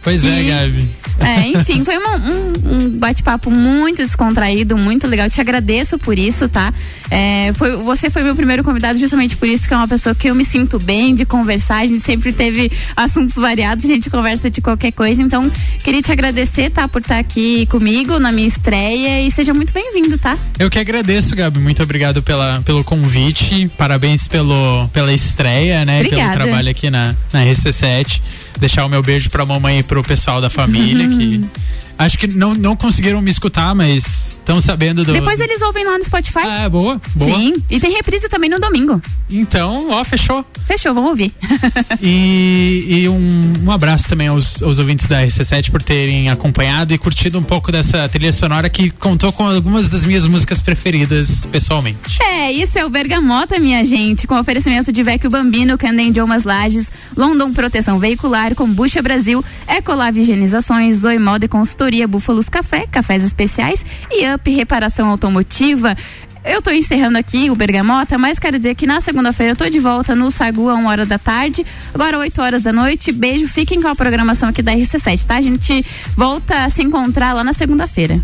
Pois 0.03 0.24
é, 0.26 0.43
Gabi. 0.43 1.02
É, 1.20 1.47
enfim, 1.47 1.82
foi 1.82 1.97
uma, 1.97 2.18
um, 2.18 2.53
um 2.76 2.89
bate-papo 2.97 3.51
muito 3.51 3.97
descontraído, 3.97 4.78
muito 4.78 5.07
legal. 5.07 5.30
Te 5.30 5.39
agradeço 5.39 5.97
por 5.97 6.18
isso, 6.18 6.47
tá? 6.49 6.74
É, 7.09 7.51
foi, 7.53 7.78
você 7.78 8.09
foi 8.09 8.24
meu 8.24 8.36
primeiro 8.36 8.64
convidado 8.64 8.97
justamente 8.97 9.38
por 9.38 9.47
isso 9.47 9.68
que 9.68 9.74
é 9.74 9.78
uma 9.78 9.88
pessoa 9.88 10.16
que 10.16 10.30
eu 10.30 10.36
me 10.36 10.43
sinto 10.43 10.80
bem 10.80 11.14
de 11.14 11.26
conversar. 11.26 11.78
A 11.78 11.88
gente 11.88 12.01
sempre 12.01 12.34
teve 12.34 12.72
assuntos 12.95 13.36
variados, 13.36 13.86
a 13.86 13.88
gente 13.88 14.09
conversa 14.09 14.49
de 14.49 14.61
qualquer 14.61 14.91
coisa. 14.91 15.22
Então, 15.22 15.51
queria 15.84 16.01
te 16.01 16.11
agradecer, 16.11 16.70
tá? 16.70 16.88
Por 16.88 17.01
estar 17.01 17.20
aqui 17.20 17.66
comigo 17.68 18.20
na 18.20 18.32
minha 18.32 18.47
estreia 18.47 19.22
e 19.22 19.32
seja 19.32 19.53
muito 19.53 19.74
bem-vindo, 19.74 20.18
tá? 20.18 20.38
Eu 20.57 20.70
que 20.70 20.80
agradeço, 20.80 21.36
Gabi. 21.36 21.59
Muito 21.59 21.84
obrigado 21.84 22.22
pela, 22.24 22.61
pelo 22.61 22.84
convite. 22.84 23.70
Parabéns 23.78 24.28
pelo, 24.28 24.88
pela 24.89 25.14
estreia, 25.14 25.86
né? 25.86 26.01
Obrigada. 26.01 26.32
Pelo 26.32 26.43
trabalho 26.45 26.70
aqui 26.70 26.89
na, 26.89 27.16
na 27.32 27.45
RC7 27.45 28.22
deixar 28.59 28.85
o 28.85 28.89
meu 28.89 29.01
beijo 29.01 29.29
pra 29.29 29.45
mamãe 29.45 29.79
e 29.79 29.83
pro 29.83 30.03
pessoal 30.03 30.41
da 30.41 30.49
família 30.49 31.07
que 31.07 31.43
acho 32.03 32.17
que 32.17 32.27
não, 32.27 32.53
não 32.53 32.75
conseguiram 32.75 33.21
me 33.21 33.31
escutar, 33.31 33.73
mas 33.73 34.37
estão 34.43 34.59
sabendo 34.59 35.03
do. 35.03 35.13
Depois 35.13 35.39
eles 35.39 35.61
ouvem 35.61 35.85
lá 35.85 35.97
no 35.97 36.03
Spotify. 36.03 36.45
Ah, 36.45 36.69
boa, 36.69 36.99
boa. 37.15 37.31
Sim. 37.31 37.55
E 37.69 37.79
tem 37.79 37.93
reprise 37.93 38.27
também 38.27 38.49
no 38.49 38.59
domingo. 38.59 39.01
Então, 39.31 39.89
ó, 39.89 40.03
fechou. 40.03 40.45
Fechou, 40.67 40.93
vamos 40.93 41.09
ouvir. 41.11 41.33
e, 42.01 42.85
e 42.87 43.09
um, 43.09 43.53
um, 43.65 43.71
abraço 43.71 44.07
também 44.07 44.27
aos, 44.27 44.61
aos 44.61 44.79
ouvintes 44.79 45.07
da 45.07 45.21
RC7 45.23 45.71
por 45.71 45.81
terem 45.81 46.29
acompanhado 46.29 46.93
e 46.93 46.97
curtido 46.97 47.39
um 47.39 47.43
pouco 47.43 47.71
dessa 47.71 48.07
trilha 48.09 48.31
sonora 48.31 48.69
que 48.69 48.89
contou 48.91 49.31
com 49.31 49.47
algumas 49.47 49.87
das 49.87 50.05
minhas 50.05 50.27
músicas 50.27 50.61
preferidas 50.61 51.45
pessoalmente. 51.45 52.19
É, 52.21 52.51
isso 52.51 52.77
é 52.77 52.85
o 52.85 52.89
Bergamota, 52.89 53.59
minha 53.59 53.83
gente, 53.85 54.27
com 54.27 54.39
oferecimento 54.39 54.91
de 54.91 55.01
Vecchio 55.03 55.29
Bambino, 55.29 55.77
Candem 55.77 56.09
Idiomas 56.09 56.43
Lages, 56.43 56.91
London 57.15 57.53
Proteção 57.53 57.97
Veicular, 57.97 58.55
Combucha 58.55 59.01
Brasil, 59.01 59.43
Ecolave 59.67 60.21
Higienizações, 60.21 60.97
Zoe 60.97 61.17
Moda 61.17 61.45
e 61.45 61.47
Consultoria, 61.47 61.92
Búfalos 62.07 62.49
Café, 62.49 62.87
Cafés 62.89 63.23
Especiais 63.23 63.85
e 64.09 64.25
Up 64.33 64.49
Reparação 64.49 65.07
Automotiva. 65.09 65.95
Eu 66.43 66.61
tô 66.61 66.71
encerrando 66.71 67.17
aqui 67.17 67.49
o 67.49 67.55
Bergamota, 67.55 68.17
mas 68.17 68.37
quero 68.37 68.57
dizer 68.57 68.75
que 68.75 68.85
na 68.85 68.99
segunda-feira 68.99 69.53
eu 69.53 69.55
tô 69.55 69.69
de 69.69 69.79
volta 69.79 70.13
no 70.13 70.29
Sagu 70.29 70.69
a 70.69 70.73
uma 70.73 70.89
hora 70.89 71.05
da 71.05 71.17
tarde, 71.17 71.65
agora 71.93 72.17
8 72.17 72.41
horas 72.41 72.63
da 72.63 72.73
noite. 72.73 73.11
Beijo, 73.13 73.47
fiquem 73.47 73.81
com 73.81 73.87
a 73.87 73.95
programação 73.95 74.49
aqui 74.49 74.61
da 74.61 74.73
RC7, 74.73 75.23
tá? 75.23 75.35
A 75.35 75.41
gente 75.41 75.85
volta 76.17 76.65
a 76.65 76.69
se 76.69 76.83
encontrar 76.83 77.33
lá 77.33 77.43
na 77.43 77.53
segunda-feira. 77.53 78.21